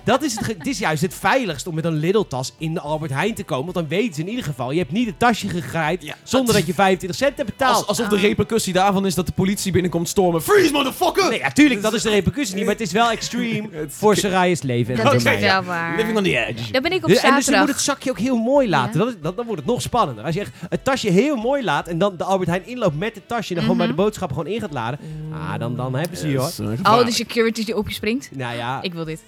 [0.03, 3.33] Dat is het, is juist het veiligst om met een Lidl-tas in de Albert Heijn
[3.33, 3.73] te komen.
[3.73, 6.47] Want dan weten ze in ieder geval, je hebt niet het tasje gegrijpt Ja, zonder
[6.47, 7.75] dat dat je 25 cent hebt betaald.
[7.75, 8.21] Als, alsof de Ah.
[8.21, 10.41] repercussie daarvan is dat de politie binnenkomt stormen.
[10.43, 11.29] Freeze, motherfucker!
[11.29, 14.89] Nee, natuurlijk, dat is de repercussie niet, maar het is wel extreem voor Saray's leven
[14.95, 15.95] en Dat voor is wel waar.
[15.95, 16.71] Living on the edge.
[16.71, 18.99] Dan ben ik op Dus- en dus je moet het zakje ook heel mooi laten.
[18.99, 19.05] Ja.
[19.05, 20.23] Dat is, dat, dan wordt het nog spannender.
[20.25, 23.15] Als je echt het tasje heel mooi laat en dan de Albert Heijn inloopt met
[23.15, 23.95] het tasje en dan gewoon bij Mhm.
[23.95, 24.99] de boodschappen gewoon in gaat laden.
[25.33, 26.51] Ah, dan, dan hebben ze je hoor.
[26.83, 28.29] Eh, Oh, de security die op je springt.
[28.33, 29.23] Nou ja, Ik wil dit.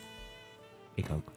[1.14, 1.32] Ook.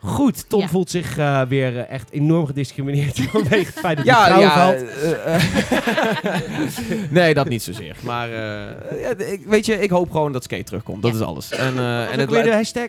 [0.00, 0.68] Goed, Tom Ja.
[0.68, 4.54] voelt zich eh, weer eh, echt enorm gediscrimineerd vanwege het feit dat hij Ja, ja.
[4.54, 4.84] valt.
[5.00, 7.96] eh, nee, dat niet zozeer.
[8.02, 11.02] Maar eh, ja, ik, weet je, ik hoop gewoon dat Skate terugkomt.
[11.02, 11.16] Dat Ja.
[11.18, 11.50] is alles.
[11.50, 12.88] En, eh, En het weer de hashtag.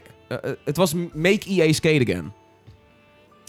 [0.65, 2.31] het was Make EA Skate Again.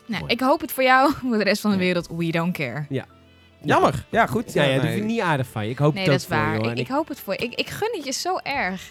[0.06, 0.32] Nou, Mooi.
[0.32, 1.12] ik hoop het voor jou.
[1.28, 1.82] Voor de rest van de Ja.
[1.82, 2.86] wereld, we don't care.
[3.62, 4.04] Jammer.
[4.10, 4.52] Ja, goed.
[4.52, 4.92] Ja, ja, dat nee.
[4.92, 5.70] vind ik niet aardig van je.
[5.70, 6.70] Ik hoop Nee, het dat is voor je, waar.
[6.72, 7.38] Ik, ik hoop het voor je.
[7.38, 8.90] Ik, ik gun het je zo erg.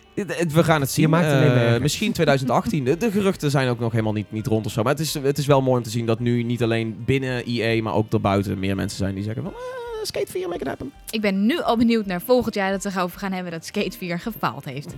[0.53, 1.03] We gaan het zien.
[1.05, 1.82] Je maakt het Eh, erger.
[1.82, 2.84] misschien 2018.
[2.84, 4.84] De, de geruchten zijn ook nog helemaal niet, niet rond of zo.
[4.84, 7.43] Maar het is, het is wel mooi om te zien dat nu niet alleen binnen
[7.45, 9.51] EA, maar ook daarbuiten meer mensen zijn die zeggen van...
[9.53, 9.59] "Ah,
[10.03, 10.91] Skate 4, make it happen.
[11.09, 13.97] Ik ben nu al benieuwd naar volgend jaar dat we erover gaan hebben dat Skate
[13.97, 14.95] 4 gefaald heeft.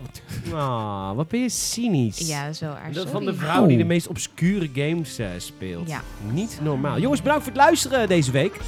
[0.54, 2.28] Ah, wat ben je cynisch.
[2.28, 2.94] Ja, wel erg.
[2.96, 3.90] Dat van de vrouw die de Oh.
[3.90, 5.90] meest obscure games eh, speelt.
[5.90, 6.02] Ja.
[6.32, 7.00] Niet normaal.
[7.00, 8.60] Jongens, bedankt voor het luisteren deze week.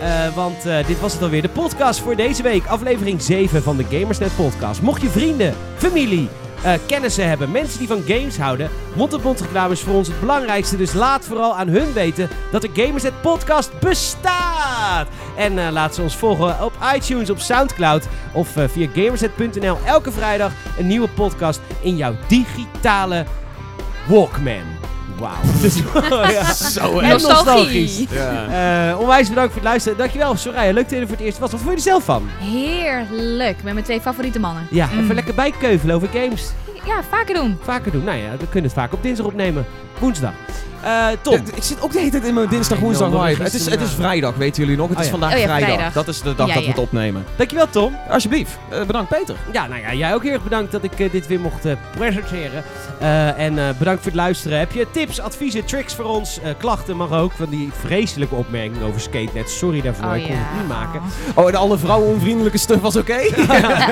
[0.00, 1.42] Eh, want eh, dit was het alweer.
[1.42, 2.66] De podcast voor deze week.
[2.66, 4.82] Aflevering 7 van de Gamersnet podcast.
[4.82, 6.28] Mocht je vrienden, familie,
[6.62, 8.70] eh, kennissen hebben, mensen die van games houden.
[8.94, 10.76] Mond-op-mond reclame is voor ons het belangrijkste.
[10.76, 15.08] Dus laat vooral aan hun weten dat de Gamersnet podcast bestaat.
[15.36, 19.78] En laat ze ons volgen op iTunes, op Soundcloud of via gamersnet.nl.
[19.84, 23.24] Elke vrijdag een nieuwe podcast in jouw digitale
[24.08, 24.75] Walkman.
[25.18, 26.30] Wauw.
[26.30, 26.52] Ja.
[26.52, 28.04] Zo, En nostalgisch.
[28.10, 28.90] Ja.
[28.90, 29.98] Eh, onwijs bedankt voor het luisteren.
[29.98, 30.72] Dankjewel, Soraya.
[30.72, 31.50] Leuk dat je er voor het eerst was.
[31.50, 32.28] Wat vond je er zelf van?
[32.38, 33.62] Heerlijk.
[33.62, 34.66] Met mijn twee favoriete mannen.
[34.70, 35.02] Ja, Mm.
[35.02, 36.42] even lekker bijkeuvelen over games.
[36.86, 37.58] Ja, vaker doen.
[37.62, 38.04] Vaker doen.
[38.04, 39.66] Nou ja, we kunnen het vaak op dinsdag opnemen.
[39.98, 40.32] Woensdag.
[40.82, 41.32] Eh, Tom.
[41.34, 43.42] Ja, ik zit ook de hele tijd in mijn dinsdag, Ah, woensdag joh, live.
[43.42, 44.88] Het is het is gisteren, vrijdag, weten jullie nog?
[44.88, 45.18] Het Oh is ja.
[45.18, 45.68] vandaag Oh ja, vrijdag.
[45.68, 45.92] vrijdag.
[45.92, 47.24] Dat is de dag Ja, dat we het opnemen.
[47.36, 47.96] Dankjewel, Tom.
[48.08, 48.58] Alsjeblieft.
[48.70, 49.36] Eh, bedankt, Peter.
[49.52, 51.72] Ja, nou ja, jij ook heel erg bedankt dat ik eh, dit weer mocht eh,
[51.96, 52.64] presenteren.
[52.98, 54.58] Eh, en eh, bedankt voor het luisteren.
[54.58, 56.40] Heb je tips, adviezen, tricks voor ons?
[56.40, 57.32] Eh, klachten mag ook.
[57.32, 59.50] Van die vreselijke opmerking over SkateNet.
[59.50, 60.04] Sorry daarvoor.
[60.10, 60.38] Oh ik kon ja.
[60.42, 61.00] het niet maken.
[61.34, 63.16] Oh, en alle vrouwenonvriendelijke stuff was oké?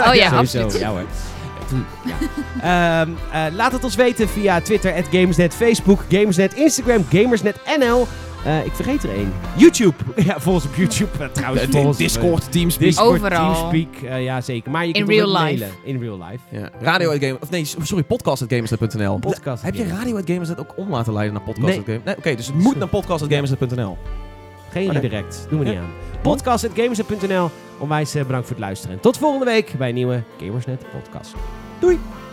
[0.08, 0.36] oh ja, sowieso.
[0.36, 0.78] absoluut.
[0.78, 1.02] Ja hoor.
[2.04, 3.00] Ja.
[3.00, 8.06] Ehm, eh, laat het ons weten via Twitter, Gamersnet, Facebook, Gamersnet, Instagram, Gamersnet.nl.
[8.44, 9.32] Eh, ik vergeet er één.
[9.56, 9.94] YouTube.
[10.26, 11.10] Ja, volg ons op YouTube.
[11.18, 12.88] Eh, trouwens, Discord, Teamspeak.
[12.88, 13.70] Discord, Overal.
[13.70, 14.10] Teamspeak.
[14.10, 14.70] eh, ja, zeker.
[14.70, 15.42] Maar je In kunt real ook life.
[15.58, 15.68] mailen.
[15.84, 16.38] In real life.
[16.50, 16.70] Ja.
[16.80, 17.36] Radio at Game...
[17.40, 19.18] Of nee, sorry, podcast at gamersnet.nl.
[19.18, 19.62] Podcast.
[19.62, 21.78] Heb je Radio at Gamersnet ook om laten leiden naar podcast Nee.
[21.96, 23.98] at Nee, oké, dus het moet naar podcast at gamersnet.nl.
[24.72, 24.92] Geen Oké.
[24.98, 25.46] redirect.
[25.50, 25.80] Doen we niet Ja.
[25.80, 25.90] aan.
[26.22, 27.50] Podcast.gamersnet.nl.
[27.78, 28.96] Onwijs eh, bedankt voor het luisteren.
[28.96, 31.34] En tot volgende week bij een nieuwe Gamersnet podcast.
[31.78, 32.23] Doei!